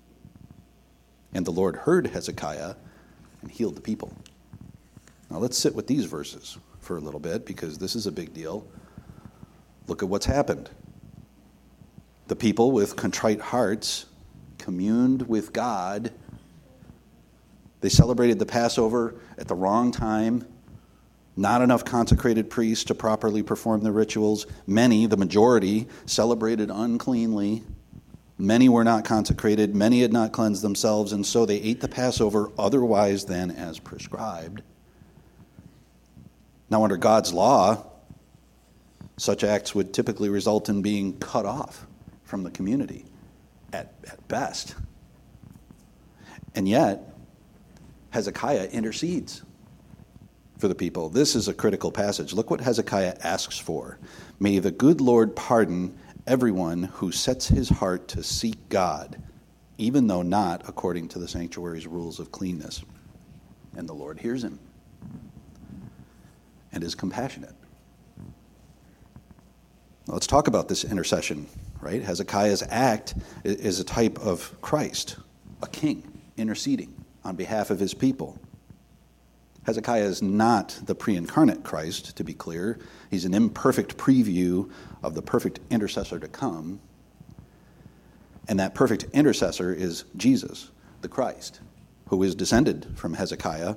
And 1.33 1.47
the 1.47 1.53
Lord 1.53 1.77
heard 1.77 2.09
Hezekiah 2.09 2.75
and 3.43 3.51
healed 3.53 3.77
the 3.77 3.81
people. 3.81 4.13
Now 5.31 5.39
let's 5.39 5.57
sit 5.57 5.77
with 5.77 5.87
these 5.87 6.07
verses 6.07 6.59
for 6.81 6.97
a 6.97 7.01
little 7.01 7.21
bit 7.21 7.47
because 7.47 7.79
this 7.79 7.95
is 7.95 8.09
a 8.09 8.13
big 8.13 8.35
deal. 8.35 8.67
Look 9.87 10.03
at 10.03 10.09
what's 10.09 10.27
happened. 10.27 10.71
The 12.27 12.35
people 12.35 12.73
with 12.73 12.97
contrite 12.97 13.41
hearts 13.41 14.07
communed 14.59 15.29
with 15.29 15.53
God 15.53 16.13
they 17.81 17.89
celebrated 17.89 18.39
the 18.39 18.47
Passover 18.47 19.15
at 19.37 19.49
the 19.49 19.55
wrong 19.55 19.93
time. 19.93 20.47
Not 21.37 21.63
enough 21.63 21.85
consecrated 21.85 22.51
priests 22.51 22.85
to 22.87 22.95
properly 22.95 23.43
perform 23.43 23.83
the 23.83 23.93
rituals. 23.93 24.47
Many, 24.67 25.07
the 25.07 25.17
majority, 25.17 25.87
celebrated 26.05 26.71
uncleanly. 26.71 27.63
Many 28.37 28.69
were 28.69 28.85
not 28.85 29.05
consecrated. 29.05 29.75
Many 29.75 30.03
had 30.03 30.13
not 30.13 30.33
cleansed 30.33 30.63
themselves, 30.63 31.13
and 31.13 31.25
so 31.25 31.47
they 31.47 31.61
ate 31.61 31.81
the 31.81 31.89
Passover 31.89 32.51
otherwise 32.59 33.25
than 33.25 33.53
as 33.53 33.79
prescribed. 33.79 34.63
Now, 36.71 36.83
under 36.85 36.97
God's 36.97 37.33
law, 37.33 37.87
such 39.17 39.43
acts 39.43 39.75
would 39.75 39.93
typically 39.93 40.29
result 40.29 40.69
in 40.69 40.83
being 40.83 41.19
cut 41.19 41.47
off 41.47 41.87
from 42.25 42.43
the 42.43 42.51
community 42.51 43.05
at, 43.73 43.93
at 44.09 44.27
best. 44.29 44.75
And 46.55 46.69
yet, 46.69 47.08
Hezekiah 48.11 48.69
intercedes 48.73 49.43
for 50.59 50.69
the 50.69 50.75
people. 50.75 51.09
This 51.09 51.37
is 51.37 51.49
a 51.49 51.55
critical 51.55 51.93
passage. 51.93 52.33
Look 52.33 52.51
what 52.51 52.61
Hezekiah 52.61 53.19
asks 53.23 53.59
for. 53.59 53.99
May 54.41 54.59
the 54.59 54.71
good 54.71 55.01
Lord 55.01 55.37
pardon 55.37 55.97
everyone 56.27 56.85
who 56.85 57.13
sets 57.13 57.49
his 57.49 57.69
heart 57.69 58.09
to 58.09 58.23
seek 58.23 58.69
God, 58.69 59.23
even 59.79 60.07
though 60.07 60.23
not 60.23 60.69
according 60.69 61.09
to 61.09 61.19
the 61.19 61.29
sanctuary's 61.29 61.87
rules 61.87 62.19
of 62.19 62.33
cleanness. 62.33 62.83
And 63.77 63.89
the 63.89 63.95
Lord 63.95 64.19
hears 64.19 64.43
him 64.43 64.59
and 66.73 66.83
is 66.83 66.95
compassionate. 66.95 67.55
let's 70.07 70.27
talk 70.27 70.49
about 70.49 70.69
this 70.69 70.85
intercession, 70.85 71.47
right? 71.81 72.03
Hezekiah's 72.03 72.65
act 72.69 73.15
is 73.45 73.79
a 73.79 73.85
type 73.85 74.19
of 74.19 74.55
Christ, 74.61 75.17
a 75.63 75.69
king 75.69 76.03
interceding 76.37 76.98
on 77.29 77.37
behalf 77.37 77.71
of 77.71 77.79
his 77.79 77.93
people. 77.93 78.39
Hezekiah 79.65 80.05
is 80.05 80.23
not 80.23 80.81
the 80.87 80.95
pre 80.95 81.15
incarnate 81.15 81.63
Christ, 81.63 82.17
to 82.17 82.25
be 82.25 82.33
clear. 82.33 82.79
He's 83.11 83.27
an 83.27 83.35
imperfect 83.35 83.99
preview 83.99 84.71
of 85.03 85.15
the 85.15 85.21
perfect 85.21 85.61
intercessor 85.69 86.19
to 86.19 86.29
come. 86.29 86.81
And 88.49 88.59
that 88.59 88.75
perfect 88.75 89.05
intercessor 89.13 89.75
is 89.75 90.05
Jesus, 90.17 90.71
the 91.03 91.09
Christ, 91.09 91.61
who 92.09 92.23
is 92.23 92.35
descended 92.35 92.97
from 92.97 93.13
Hezekiah, 93.13 93.77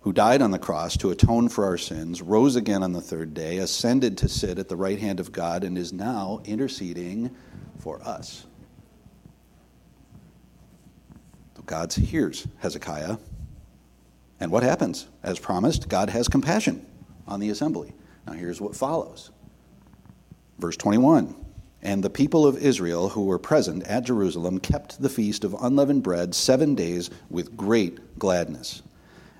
who 0.00 0.14
died 0.14 0.40
on 0.40 0.50
the 0.50 0.58
cross 0.58 0.96
to 0.96 1.10
atone 1.10 1.50
for 1.50 1.66
our 1.66 1.76
sins, 1.76 2.22
rose 2.22 2.56
again 2.56 2.82
on 2.82 2.94
the 2.94 3.02
third 3.02 3.34
day, 3.34 3.58
ascended 3.58 4.16
to 4.16 4.28
sit 4.30 4.58
at 4.58 4.70
the 4.70 4.76
right 4.76 4.98
hand 4.98 5.20
of 5.20 5.30
God, 5.30 5.62
and 5.62 5.76
is 5.76 5.92
now 5.92 6.40
interceding 6.46 7.36
for 7.78 8.00
us. 8.02 8.46
God 11.66 11.92
hears 11.92 12.46
Hezekiah. 12.58 13.18
And 14.40 14.50
what 14.50 14.62
happens? 14.62 15.06
As 15.22 15.38
promised, 15.38 15.88
God 15.88 16.10
has 16.10 16.28
compassion 16.28 16.84
on 17.26 17.40
the 17.40 17.50
assembly. 17.50 17.92
Now, 18.26 18.32
here's 18.32 18.60
what 18.60 18.76
follows. 18.76 19.30
Verse 20.58 20.76
21 20.76 21.34
And 21.82 22.02
the 22.02 22.10
people 22.10 22.46
of 22.46 22.56
Israel 22.56 23.10
who 23.10 23.24
were 23.24 23.38
present 23.38 23.84
at 23.84 24.04
Jerusalem 24.04 24.58
kept 24.58 25.00
the 25.00 25.08
feast 25.08 25.44
of 25.44 25.54
unleavened 25.60 26.02
bread 26.02 26.34
seven 26.34 26.74
days 26.74 27.10
with 27.30 27.56
great 27.56 28.18
gladness. 28.18 28.82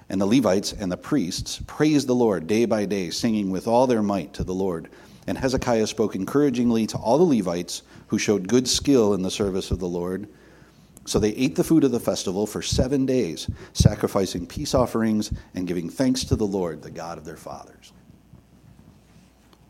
And 0.09 0.21
the 0.21 0.27
Levites 0.27 0.73
and 0.73 0.93
the 0.93 0.97
priests 0.97 1.61
praised 1.67 2.07
the 2.07 2.15
Lord 2.15 2.47
day 2.47 2.65
by 2.65 2.85
day, 2.85 3.11
singing 3.11 3.51
with 3.51 3.67
all 3.67 3.87
their 3.87 4.03
might 4.03 4.35
to 4.35 4.45
the 4.45 4.55
Lord. 4.55 4.89
And 5.27 5.39
Hezekiah 5.39 5.87
spoke 5.87 6.15
encouragingly 6.15 6.87
to 6.89 6.99
all 6.99 7.19
the 7.19 7.37
Levites 7.37 7.83
who 8.09 8.19
showed 8.19 8.49
good 8.49 8.69
skill 8.69 9.15
in 9.15 9.23
the 9.23 9.31
service 9.31 9.71
of 9.71 9.79
the 9.79 9.89
Lord 9.89 10.29
so 11.05 11.19
they 11.19 11.31
ate 11.31 11.57
the 11.57 11.65
food 11.65 11.85
of 11.85 11.91
the 11.91 12.01
festival 12.01 12.47
for 12.47 12.63
seven 12.63 13.07
days, 13.07 13.51
sacrificing 13.73 14.47
peace 14.47 14.75
offerings 14.75 15.33
and 15.55 15.67
giving 15.67 15.89
thanks 15.91 16.25
to 16.25 16.37
the 16.37 16.47
Lord, 16.47 16.83
the 16.83 16.91
God 16.91 17.19
of 17.19 17.25
their 17.25 17.37
fathers. 17.37 17.93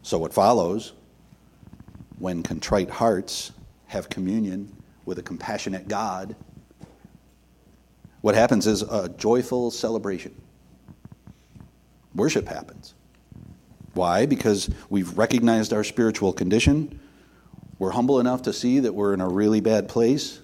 So 0.03 0.18
what 0.18 0.35
follows 0.35 0.92
when 2.18 2.42
contrite 2.42 2.90
hearts 2.90 3.53
have 3.87 4.11
communion 4.11 4.75
with 5.07 5.18
a 5.18 5.23
compassionate 5.23 5.88
God? 5.88 6.37
What 8.21 8.35
happens 8.35 8.66
is 8.66 8.83
a 8.83 9.09
joyful 9.09 9.71
celebration. 9.71 10.35
Worship 12.14 12.47
happens. 12.47 12.95
Why? 13.95 14.27
Because 14.27 14.68
we've 14.90 15.16
recognized 15.16 15.73
our 15.73 15.83
spiritual 15.83 16.33
condition. 16.33 17.01
We're 17.79 17.90
humble 17.90 18.21
enough 18.21 18.42
to 18.42 18.53
see 18.53 18.81
that 18.81 18.95
we're 18.95 19.14
in 19.14 19.21
a 19.21 19.29
really 19.29 19.61
bad 19.61 19.88
place 19.88 20.41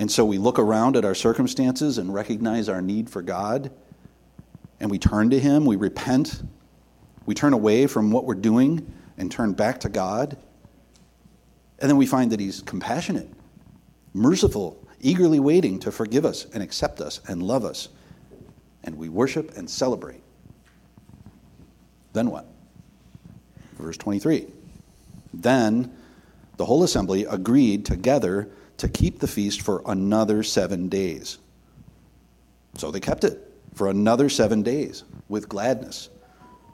and 0.00 0.10
so 0.10 0.24
we 0.24 0.38
look 0.38 0.58
around 0.58 0.96
at 0.96 1.04
our 1.04 1.14
circumstances 1.14 1.98
and 1.98 2.12
recognize 2.14 2.70
our 2.70 2.80
need 2.80 3.10
for 3.10 3.20
God, 3.20 3.70
and 4.80 4.90
we 4.90 4.98
turn 4.98 5.28
to 5.28 5.38
Him, 5.38 5.66
we 5.66 5.76
repent, 5.76 6.42
we 7.26 7.34
turn 7.34 7.52
away 7.52 7.86
from 7.86 8.10
what 8.10 8.24
we're 8.24 8.34
doing 8.34 8.90
and 9.18 9.30
turn 9.30 9.52
back 9.52 9.78
to 9.80 9.90
God. 9.90 10.38
And 11.80 11.90
then 11.90 11.98
we 11.98 12.06
find 12.06 12.32
that 12.32 12.40
He's 12.40 12.62
compassionate, 12.62 13.28
merciful, 14.14 14.82
eagerly 15.02 15.38
waiting 15.38 15.78
to 15.80 15.92
forgive 15.92 16.24
us 16.24 16.46
and 16.54 16.62
accept 16.62 17.02
us 17.02 17.20
and 17.28 17.42
love 17.42 17.66
us. 17.66 17.90
And 18.84 18.96
we 18.96 19.10
worship 19.10 19.54
and 19.58 19.68
celebrate. 19.68 20.22
Then 22.14 22.30
what? 22.30 22.46
Verse 23.76 23.98
23. 23.98 24.46
Then 25.34 25.94
the 26.56 26.64
whole 26.64 26.84
assembly 26.84 27.26
agreed 27.26 27.84
together 27.84 28.48
to 28.80 28.88
keep 28.88 29.18
the 29.18 29.26
feast 29.26 29.62
for 29.62 29.82
another 29.86 30.42
seven 30.42 30.88
days. 30.88 31.38
So 32.76 32.90
they 32.90 33.00
kept 33.00 33.24
it 33.24 33.38
for 33.74 33.88
another 33.88 34.28
seven 34.28 34.62
days 34.62 35.04
with 35.28 35.48
gladness. 35.48 36.08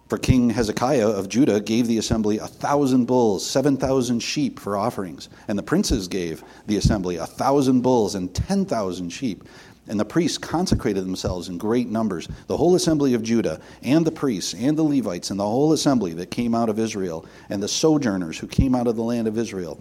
For 0.08 0.16
King 0.16 0.50
Hezekiah 0.50 1.08
of 1.08 1.28
Judah 1.28 1.60
gave 1.60 1.88
the 1.88 1.98
assembly 1.98 2.38
a 2.38 2.46
thousand 2.46 3.06
bulls, 3.06 3.44
seven 3.44 3.76
thousand 3.76 4.20
sheep 4.20 4.60
for 4.60 4.76
offerings, 4.76 5.28
and 5.48 5.58
the 5.58 5.64
princes 5.64 6.06
gave 6.06 6.44
the 6.66 6.76
assembly 6.76 7.16
a 7.16 7.26
thousand 7.26 7.80
bulls 7.80 8.14
and 8.14 8.32
ten 8.32 8.64
thousand 8.64 9.10
sheep. 9.10 9.42
And 9.88 9.98
the 9.98 10.04
priests 10.04 10.38
consecrated 10.38 11.04
themselves 11.04 11.48
in 11.48 11.58
great 11.58 11.88
numbers. 11.88 12.28
The 12.46 12.56
whole 12.56 12.76
assembly 12.76 13.14
of 13.14 13.22
Judah, 13.22 13.60
and 13.82 14.04
the 14.04 14.12
priests, 14.12 14.54
and 14.54 14.76
the 14.76 14.82
Levites, 14.82 15.30
and 15.30 15.40
the 15.40 15.44
whole 15.44 15.72
assembly 15.72 16.12
that 16.14 16.30
came 16.30 16.54
out 16.54 16.68
of 16.68 16.78
Israel, 16.78 17.24
and 17.48 17.60
the 17.60 17.68
sojourners 17.68 18.38
who 18.38 18.46
came 18.46 18.76
out 18.76 18.86
of 18.86 18.94
the 18.94 19.02
land 19.02 19.26
of 19.26 19.38
Israel 19.38 19.80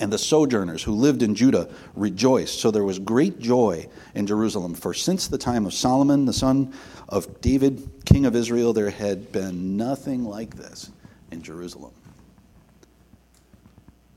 and 0.00 0.12
the 0.12 0.18
sojourners 0.18 0.82
who 0.82 0.92
lived 0.92 1.22
in 1.22 1.34
Judah 1.34 1.68
rejoiced. 1.94 2.60
So 2.60 2.70
there 2.70 2.84
was 2.84 2.98
great 2.98 3.38
joy 3.38 3.88
in 4.14 4.26
Jerusalem. 4.26 4.74
For 4.74 4.94
since 4.94 5.28
the 5.28 5.38
time 5.38 5.66
of 5.66 5.74
Solomon, 5.74 6.24
the 6.24 6.32
son 6.32 6.72
of 7.08 7.40
David, 7.40 8.04
king 8.04 8.24
of 8.24 8.34
Israel, 8.34 8.72
there 8.72 8.90
had 8.90 9.32
been 9.32 9.76
nothing 9.76 10.24
like 10.24 10.56
this 10.56 10.90
in 11.30 11.42
Jerusalem. 11.42 11.92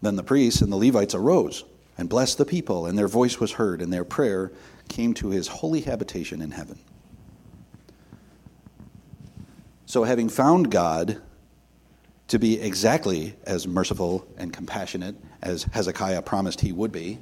Then 0.02 0.16
the 0.16 0.24
priests 0.24 0.62
and 0.62 0.72
the 0.72 0.78
Levites 0.78 1.16
arose 1.16 1.64
and 1.98 2.10
blessed 2.10 2.38
the 2.38 2.46
people, 2.46 2.86
and 2.86 2.98
their 2.98 3.08
voice 3.08 3.40
was 3.40 3.54
heard, 3.54 3.82
and 3.82 3.92
their 3.92 4.04
prayer 4.04 4.52
came 4.90 5.14
to 5.16 5.30
his 5.30 5.48
holy 5.48 5.82
habitation 5.82 6.42
in 6.42 6.52
heaven. 6.52 6.78
So, 9.86 10.04
having 10.04 10.30
found 10.30 10.72
God 10.72 11.22
to 12.28 12.40
be 12.40 12.60
exactly 12.60 13.36
as 13.46 13.68
merciful 13.68 14.28
and 14.38 14.52
compassionate 14.52 15.16
as 15.42 15.64
Hezekiah 15.64 16.24
promised 16.24 16.62
he 16.62 16.72
would 16.72 16.92
be, 16.92 17.20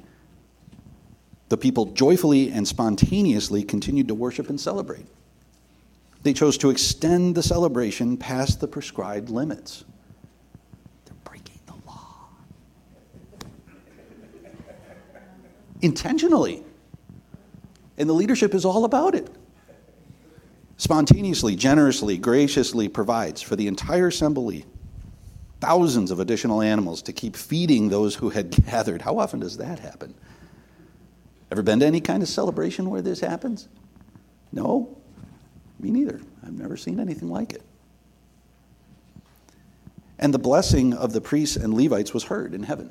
The 1.50 1.58
people 1.58 1.86
joyfully 1.86 2.50
and 2.50 2.66
spontaneously 2.66 3.62
continued 3.64 4.08
to 4.08 4.14
worship 4.14 4.48
and 4.48 4.60
celebrate. 4.60 5.06
They 6.22 6.32
chose 6.32 6.56
to 6.58 6.70
extend 6.70 7.34
the 7.34 7.42
celebration 7.42 8.16
past 8.16 8.60
the 8.60 8.66
prescribed 8.66 9.28
limits. 9.28 9.84
They're 11.04 11.14
breaking 11.22 11.60
the 11.66 11.74
law. 11.86 12.28
Intentionally. 15.82 16.62
And 17.98 18.08
the 18.08 18.14
leadership 18.14 18.54
is 18.54 18.64
all 18.64 18.86
about 18.86 19.14
it. 19.14 19.28
Spontaneously, 20.78 21.54
generously, 21.54 22.16
graciously 22.16 22.88
provides 22.88 23.42
for 23.42 23.54
the 23.54 23.68
entire 23.68 24.08
assembly 24.08 24.64
thousands 25.64 26.10
of 26.10 26.20
additional 26.20 26.60
animals 26.60 27.00
to 27.00 27.12
keep 27.12 27.34
feeding 27.34 27.88
those 27.88 28.14
who 28.14 28.28
had 28.28 28.50
gathered. 28.66 29.00
How 29.00 29.18
often 29.18 29.40
does 29.40 29.56
that 29.56 29.78
happen? 29.78 30.14
Ever 31.50 31.62
been 31.62 31.80
to 31.80 31.86
any 31.86 32.00
kind 32.00 32.22
of 32.22 32.28
celebration 32.28 32.90
where 32.90 33.00
this 33.00 33.20
happens? 33.20 33.68
No? 34.52 34.98
Me 35.80 35.90
neither. 35.90 36.20
I've 36.44 36.52
never 36.52 36.76
seen 36.76 37.00
anything 37.00 37.30
like 37.30 37.54
it. 37.54 37.62
And 40.18 40.34
the 40.34 40.38
blessing 40.38 40.92
of 40.92 41.12
the 41.12 41.20
priests 41.20 41.56
and 41.56 41.72
Levites 41.72 42.12
was 42.12 42.24
heard 42.24 42.54
in 42.54 42.62
heaven. 42.62 42.90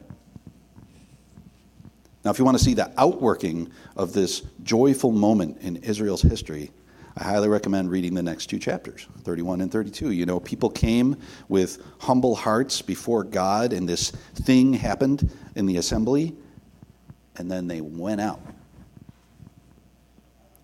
Now, 2.25 2.31
if 2.31 2.39
you 2.39 2.45
want 2.45 2.57
to 2.57 2.63
see 2.63 2.73
the 2.73 2.91
outworking 2.97 3.71
of 3.95 4.13
this 4.13 4.41
joyful 4.63 5.11
moment 5.11 5.59
in 5.61 5.77
Israel's 5.77 6.21
history, 6.21 6.71
I 7.15 7.23
highly 7.23 7.47
recommend 7.47 7.91
reading 7.91 8.15
the 8.15 8.23
next 8.23 8.47
two 8.47 8.57
chapters, 8.57 9.07
31 9.23 9.61
and 9.61 9.71
32. 9.71 10.11
You 10.11 10.25
know, 10.25 10.39
people 10.39 10.69
came 10.69 11.17
with 11.47 11.83
humble 11.99 12.35
hearts 12.35 12.81
before 12.81 13.23
God, 13.23 13.71
and 13.71 13.87
this 13.87 14.09
thing 14.09 14.73
happened 14.73 15.31
in 15.55 15.67
the 15.67 15.77
assembly, 15.77 16.35
and 17.35 17.51
then 17.51 17.67
they 17.67 17.81
went 17.81 18.19
out. 18.19 18.41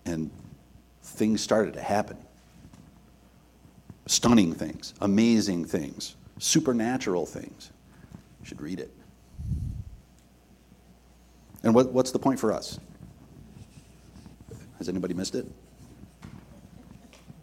And 0.04 0.30
things 1.02 1.40
started 1.40 1.74
to 1.74 1.82
happen 1.82 2.16
stunning 4.06 4.52
things, 4.52 4.92
amazing 5.00 5.64
things, 5.64 6.16
supernatural 6.38 7.26
things. 7.26 7.70
You 8.40 8.46
should 8.46 8.60
read 8.60 8.80
it. 8.80 8.90
And 11.62 11.72
what, 11.74 11.92
what's 11.92 12.10
the 12.10 12.18
point 12.18 12.40
for 12.40 12.52
us? 12.52 12.80
Has 14.78 14.88
anybody 14.88 15.14
missed 15.14 15.36
it? 15.36 15.46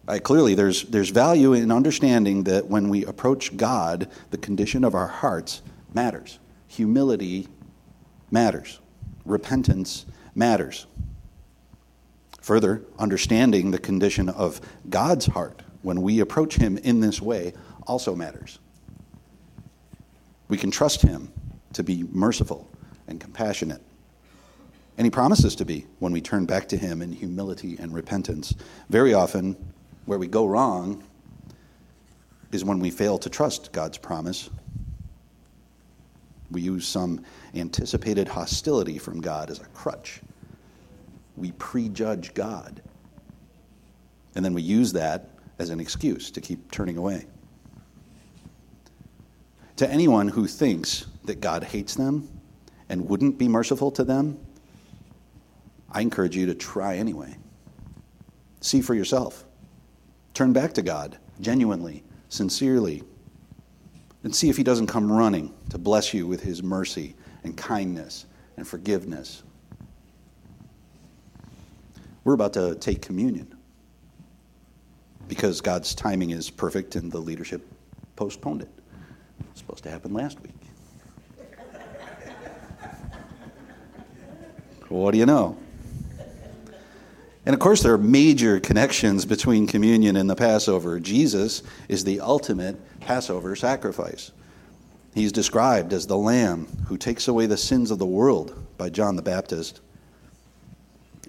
Right, 0.07 0.23
clearly, 0.23 0.55
there's, 0.55 0.83
there's 0.83 1.09
value 1.09 1.51
in 1.51 1.69
understanding 1.69 2.45
that 2.45 2.67
when 2.67 2.87
we 2.87 3.03
approach 3.03 3.57
God, 3.57 4.09
the 4.31 4.37
condition 4.37 4.85
of 4.85 4.95
our 4.95 5.07
hearts 5.07 5.61
matters. 5.93 6.39
Humility 6.69 7.49
matters. 8.31 8.79
Repentance 9.25 10.05
matters. 10.33 10.87
Further, 12.41 12.83
understanding 12.97 13.71
the 13.71 13.79
condition 13.79 14.29
of 14.29 14.61
God's 14.89 15.25
heart 15.25 15.61
when 15.81 16.01
we 16.01 16.21
approach 16.21 16.55
Him 16.55 16.77
in 16.77 17.01
this 17.01 17.21
way 17.21 17.51
also 17.85 18.15
matters. 18.15 18.59
We 20.47 20.55
can 20.55 20.71
trust 20.71 21.01
Him 21.01 21.33
to 21.73 21.83
be 21.83 22.05
merciful 22.13 22.69
and 23.09 23.19
compassionate. 23.19 23.81
And 24.97 25.05
He 25.05 25.11
promises 25.11 25.53
to 25.57 25.65
be 25.65 25.85
when 25.99 26.13
we 26.13 26.21
turn 26.21 26.45
back 26.45 26.69
to 26.69 26.77
Him 26.77 27.01
in 27.01 27.11
humility 27.11 27.75
and 27.77 27.93
repentance. 27.93 28.55
Very 28.89 29.13
often, 29.13 29.57
where 30.07 30.17
we 30.17 30.27
go 30.27 30.47
wrong 30.47 31.03
is 32.51 32.65
when 32.65 32.79
we 32.79 32.89
fail 32.89 33.19
to 33.19 33.29
trust 33.29 33.71
God's 33.71 33.99
promise. 33.99 34.49
We 36.49 36.61
use 36.61 36.87
some 36.87 37.23
anticipated 37.53 38.27
hostility 38.27 38.97
from 38.97 39.21
God 39.21 39.51
as 39.51 39.59
a 39.59 39.65
crutch 39.65 40.21
we 41.37 41.51
prejudge 41.53 42.33
God. 42.33 42.81
And 44.35 44.43
then 44.43 44.53
we 44.53 44.61
use 44.61 44.91
that 44.93 45.29
as 45.59 45.69
an 45.69 45.79
excuse 45.79 46.31
to 46.31 46.41
keep 46.41 46.71
turning 46.71 46.97
away. 46.97 47.25
To 49.77 49.89
anyone 49.89 50.27
who 50.27 50.47
thinks 50.47 51.05
that 51.25 51.39
God 51.39 51.63
hates 51.63 51.95
them 51.95 52.27
and 52.89 53.07
wouldn't 53.07 53.37
be 53.37 53.47
merciful 53.47 53.91
to 53.91 54.03
them, 54.03 54.39
I 55.91 56.01
encourage 56.01 56.35
you 56.35 56.47
to 56.47 56.55
try 56.55 56.97
anyway. 56.97 57.35
See 58.61 58.81
for 58.81 58.95
yourself. 58.95 59.45
Turn 60.37 60.53
back 60.53 60.71
to 60.73 60.83
God 60.83 61.17
genuinely, 61.41 62.03
sincerely, 62.29 63.01
and 64.23 64.35
see 64.35 64.51
if 64.51 64.57
He 64.57 64.61
doesn't 64.61 64.85
come 64.85 65.11
running 65.11 65.51
to 65.71 65.79
bless 65.79 66.13
you 66.13 66.27
with 66.27 66.43
His 66.43 66.61
mercy 66.61 67.15
and 67.43 67.57
kindness 67.57 68.27
and 68.55 68.67
forgiveness 68.67 69.41
we're 72.23 72.35
about 72.35 72.53
to 72.53 72.75
take 72.75 73.01
communion 73.01 73.51
because 75.27 75.59
God's 75.59 75.95
timing 75.95 76.29
is 76.29 76.51
perfect 76.51 76.95
and 76.95 77.11
the 77.11 77.17
leadership 77.17 77.67
postponed 78.15 78.61
it. 78.61 78.69
It's 79.49 79.61
supposed 79.61 79.83
to 79.85 79.89
happen 79.89 80.13
last 80.13 80.39
week. 80.41 80.51
what 84.89 85.13
do 85.13 85.17
you 85.17 85.25
know? 85.25 85.57
And 87.47 87.53
of 87.53 87.61
course, 87.61 87.81
there 87.81 87.93
are 87.93 87.97
major 87.97 88.59
connections 88.59 89.23
between 89.23 89.67
communion 89.67 90.17
and 90.17 90.29
the 90.29 90.35
Passover. 90.35 90.99
Jesus 90.99 91.63
is 91.87 92.03
the 92.03 92.19
ultimate 92.19 92.75
Passover 92.99 93.55
sacrifice. 93.55 94.33
He's 95.15 95.31
described 95.31 95.93
as 95.93 96.05
the 96.05 96.17
Lamb 96.17 96.67
who 96.87 96.97
takes 96.97 97.29
away 97.29 97.45
the 97.45 97.55
sins 97.55 97.89
of 97.89 97.99
the 97.99 98.05
world 98.05 98.53
by 98.77 98.89
John 98.89 99.15
the 99.15 99.21
Baptist. 99.21 99.79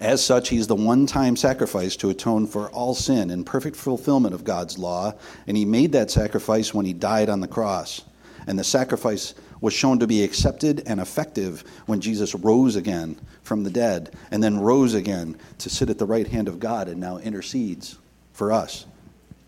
As 0.01 0.21
such, 0.21 0.49
he's 0.49 0.67
the 0.67 0.75
one 0.75 1.07
time 1.07 1.37
sacrifice 1.37 1.95
to 1.99 2.11
atone 2.11 2.49
for 2.49 2.69
all 2.71 2.97
sin 2.97 3.31
in 3.31 3.45
perfect 3.45 3.77
fulfillment 3.77 4.35
of 4.35 4.43
God's 4.43 4.77
law, 4.77 5.13
and 5.47 5.57
he 5.57 5.65
made 5.65 5.93
that 5.93 6.11
sacrifice 6.11 6.75
when 6.75 6.85
he 6.85 6.93
died 6.93 7.29
on 7.29 7.39
the 7.39 7.47
cross. 7.47 8.03
And 8.49 8.59
the 8.59 8.65
sacrifice 8.65 9.35
was 9.61 9.73
shown 9.73 10.01
to 10.01 10.09
be 10.09 10.25
accepted 10.25 10.83
and 10.85 10.99
effective 10.99 11.63
when 11.87 12.01
Jesus 12.01 12.35
rose 12.35 12.75
again 12.75 13.21
from 13.49 13.65
the 13.65 13.71
dead, 13.71 14.15
and 14.31 14.43
then 14.43 14.61
rose 14.61 14.95
again 14.95 15.37
to 15.59 15.69
sit 15.69 15.91
at 15.91 15.99
the 15.99 16.07
right 16.07 16.29
hand 16.29 16.47
of 16.47 16.61
God 16.61 16.87
and 16.87 17.01
now 17.01 17.19
intercedes 17.19 17.99
for 18.33 18.53
us 18.53 18.87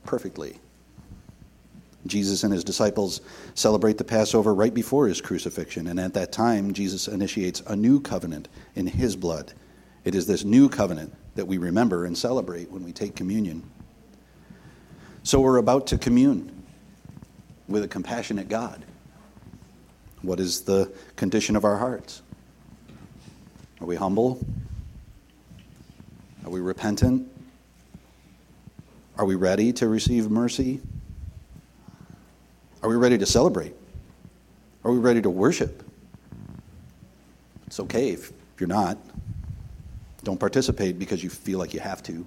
perfectly. 0.05 0.59
Jesus 2.07 2.43
and 2.43 2.53
his 2.53 2.65
disciples 2.65 3.21
celebrate 3.55 3.99
the 3.99 4.05
Passover 4.05 4.53
right 4.53 4.75
before 4.75 5.07
his 5.07 5.21
crucifixion, 5.21 5.87
and 5.87 6.01
at 6.01 6.15
that 6.15 6.33
time, 6.33 6.73
Jesus 6.73 7.07
initiates 7.07 7.61
a 7.61 7.77
new 7.77 8.01
covenant 8.01 8.49
in 8.75 8.89
his 8.89 9.15
blood 9.15 9.53
it 10.05 10.15
is 10.15 10.27
this 10.27 10.45
new 10.45 10.69
covenant 10.69 11.15
that 11.35 11.47
we 11.47 11.59
remember 11.59 12.05
and 12.05 12.17
celebrate 12.17 12.71
when 12.71 12.85
we 12.85 12.93
take 12.93 13.15
communion. 13.15 13.63
So 15.23 15.41
we're 15.41 15.59
about 15.59 15.89
to 15.89 15.99
commune 15.99 16.65
with 17.69 17.85
a 17.85 17.89
compassionate 17.89 18.49
God. 18.49 18.85
What 20.23 20.41
is 20.41 20.63
the 20.63 20.93
condition 21.17 21.57
of 21.57 21.65
our 21.65 21.77
hearts? 21.77 22.23
Are 23.81 23.87
we 23.87 23.97
humble? 23.97 24.45
Are 26.45 26.51
we 26.51 26.61
repentant? 26.61 27.31
Are 29.16 29.25
we 29.25 29.35
ready 29.35 29.73
to 29.75 29.88
receive 29.88 30.31
mercy? 30.31 30.81
Are 32.83 32.88
we 32.88 32.97
ready 32.97 33.19
to 33.19 33.27
celebrate? 33.27 33.75
Are 34.85 34.90
we 34.90 34.99
ready 34.99 35.23
to 35.23 35.31
worship? 35.31 35.83
It's 37.66 37.81
okay 37.81 38.11
if 38.11 38.33
you're 38.59 38.69
not. 38.69 38.99
Don't 40.25 40.40
participate 40.40 40.99
because 40.99 41.23
you 41.23 41.31
feel 41.31 41.59
like 41.59 41.73
you 41.73 41.81
have 41.81 42.03
to. 42.05 42.27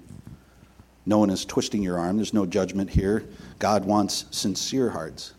No 1.06 1.18
one 1.18 1.30
is 1.30 1.44
twisting 1.44 1.82
your 1.82 1.98
arm. 1.98 2.16
There's 2.16 2.32
no 2.32 2.46
judgment 2.46 2.90
here. 2.90 3.24
God 3.58 3.84
wants 3.84 4.24
sincere 4.30 4.90
hearts. 4.90 5.34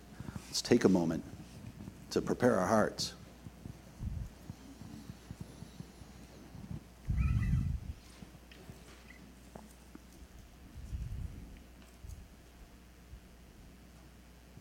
Let's 0.47 0.61
take 0.61 0.83
a 0.83 0.89
moment 0.89 1.23
to 2.11 2.21
prepare 2.21 2.59
our 2.59 2.67
hearts. 2.67 3.14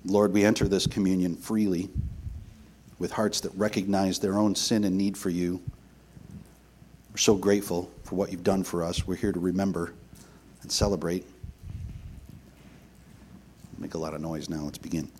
Lord, 0.06 0.32
we 0.32 0.44
enter 0.44 0.68
this 0.68 0.86
communion 0.86 1.34
freely 1.34 1.88
with 2.98 3.10
hearts 3.10 3.40
that 3.40 3.50
recognize 3.54 4.18
their 4.18 4.36
own 4.36 4.54
sin 4.54 4.84
and 4.84 4.98
need 4.98 5.16
for 5.16 5.30
you. 5.30 5.62
We're 7.10 7.18
so 7.18 7.34
grateful 7.36 7.90
for 8.02 8.16
what 8.16 8.30
you've 8.30 8.44
done 8.44 8.64
for 8.64 8.84
us. 8.84 9.06
We're 9.06 9.16
here 9.16 9.32
to 9.32 9.40
remember 9.40 9.94
and 10.62 10.70
celebrate. 10.70 11.26
Make 13.78 13.94
a 13.94 13.98
lot 13.98 14.14
of 14.14 14.20
noise 14.20 14.48
now. 14.48 14.62
Let's 14.62 14.78
begin. 14.78 15.10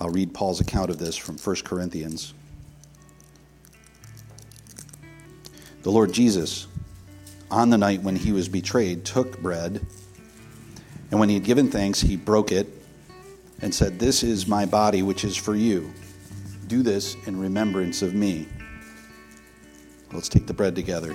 I'll 0.00 0.10
read 0.10 0.34
Paul's 0.34 0.60
account 0.60 0.90
of 0.90 0.98
this 0.98 1.16
from 1.16 1.38
1 1.38 1.56
Corinthians. 1.64 2.34
The 5.82 5.92
Lord 5.92 6.12
Jesus, 6.12 6.66
on 7.52 7.70
the 7.70 7.78
night 7.78 8.02
when 8.02 8.16
he 8.16 8.32
was 8.32 8.48
betrayed, 8.48 9.04
took 9.04 9.40
bread, 9.40 9.86
and 11.10 11.20
when 11.20 11.28
he 11.28 11.36
had 11.36 11.44
given 11.44 11.70
thanks, 11.70 12.00
he 12.00 12.16
broke 12.16 12.50
it 12.50 12.68
and 13.62 13.74
said, 13.74 13.98
This 13.98 14.22
is 14.22 14.46
my 14.46 14.66
body, 14.66 15.02
which 15.02 15.24
is 15.24 15.36
for 15.36 15.54
you. 15.54 15.92
Do 16.66 16.82
this 16.82 17.16
in 17.26 17.38
remembrance 17.38 18.02
of 18.02 18.14
me. 18.14 18.48
Let's 20.12 20.28
take 20.28 20.46
the 20.46 20.54
bread 20.54 20.74
together. 20.74 21.14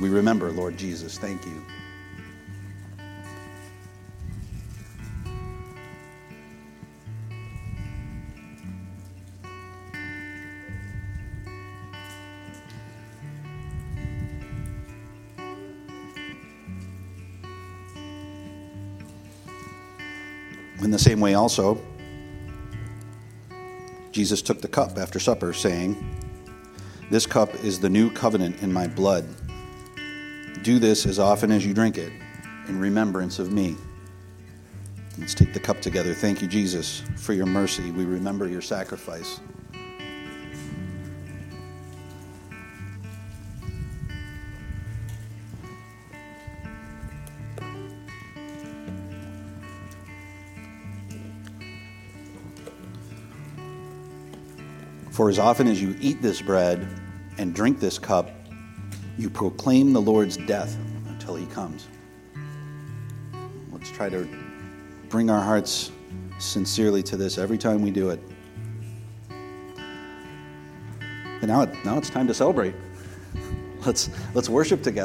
We 0.00 0.08
remember, 0.08 0.50
Lord 0.50 0.76
Jesus. 0.76 1.18
Thank 1.18 1.44
you. 1.44 1.62
In 20.82 20.90
the 20.90 20.98
same 20.98 21.20
way, 21.20 21.34
also, 21.34 21.80
Jesus 24.12 24.42
took 24.42 24.60
the 24.60 24.68
cup 24.68 24.98
after 24.98 25.18
supper, 25.18 25.52
saying, 25.52 25.96
This 27.10 27.26
cup 27.26 27.54
is 27.64 27.80
the 27.80 27.88
new 27.88 28.10
covenant 28.10 28.62
in 28.62 28.72
my 28.72 28.86
blood. 28.86 29.26
Do 30.62 30.78
this 30.78 31.06
as 31.06 31.18
often 31.18 31.50
as 31.50 31.64
you 31.66 31.74
drink 31.74 31.98
it 31.98 32.12
in 32.68 32.78
remembrance 32.78 33.38
of 33.38 33.52
me. 33.52 33.76
Let's 35.18 35.34
take 35.34 35.52
the 35.52 35.60
cup 35.60 35.80
together. 35.80 36.14
Thank 36.14 36.42
you, 36.42 36.48
Jesus, 36.48 37.02
for 37.16 37.34
your 37.34 37.46
mercy. 37.46 37.90
We 37.90 38.04
remember 38.04 38.48
your 38.48 38.62
sacrifice. 38.62 39.40
For 55.14 55.28
as 55.28 55.38
often 55.38 55.68
as 55.68 55.80
you 55.80 55.96
eat 56.00 56.20
this 56.20 56.42
bread 56.42 56.88
and 57.38 57.54
drink 57.54 57.78
this 57.78 58.00
cup, 58.00 58.32
you 59.16 59.30
proclaim 59.30 59.92
the 59.92 60.02
Lord's 60.02 60.36
death 60.36 60.76
until 61.06 61.36
he 61.36 61.46
comes. 61.46 61.86
Let's 63.70 63.92
try 63.92 64.08
to 64.08 64.28
bring 65.10 65.30
our 65.30 65.40
hearts 65.40 65.92
sincerely 66.40 67.00
to 67.04 67.16
this 67.16 67.38
every 67.38 67.58
time 67.58 67.80
we 67.80 67.92
do 67.92 68.10
it. 68.10 68.20
And 71.42 71.46
now, 71.46 71.66
now 71.84 71.96
it's 71.96 72.10
time 72.10 72.26
to 72.26 72.34
celebrate. 72.34 72.74
Let's, 73.86 74.10
let's 74.34 74.48
worship 74.48 74.82
together. 74.82 75.02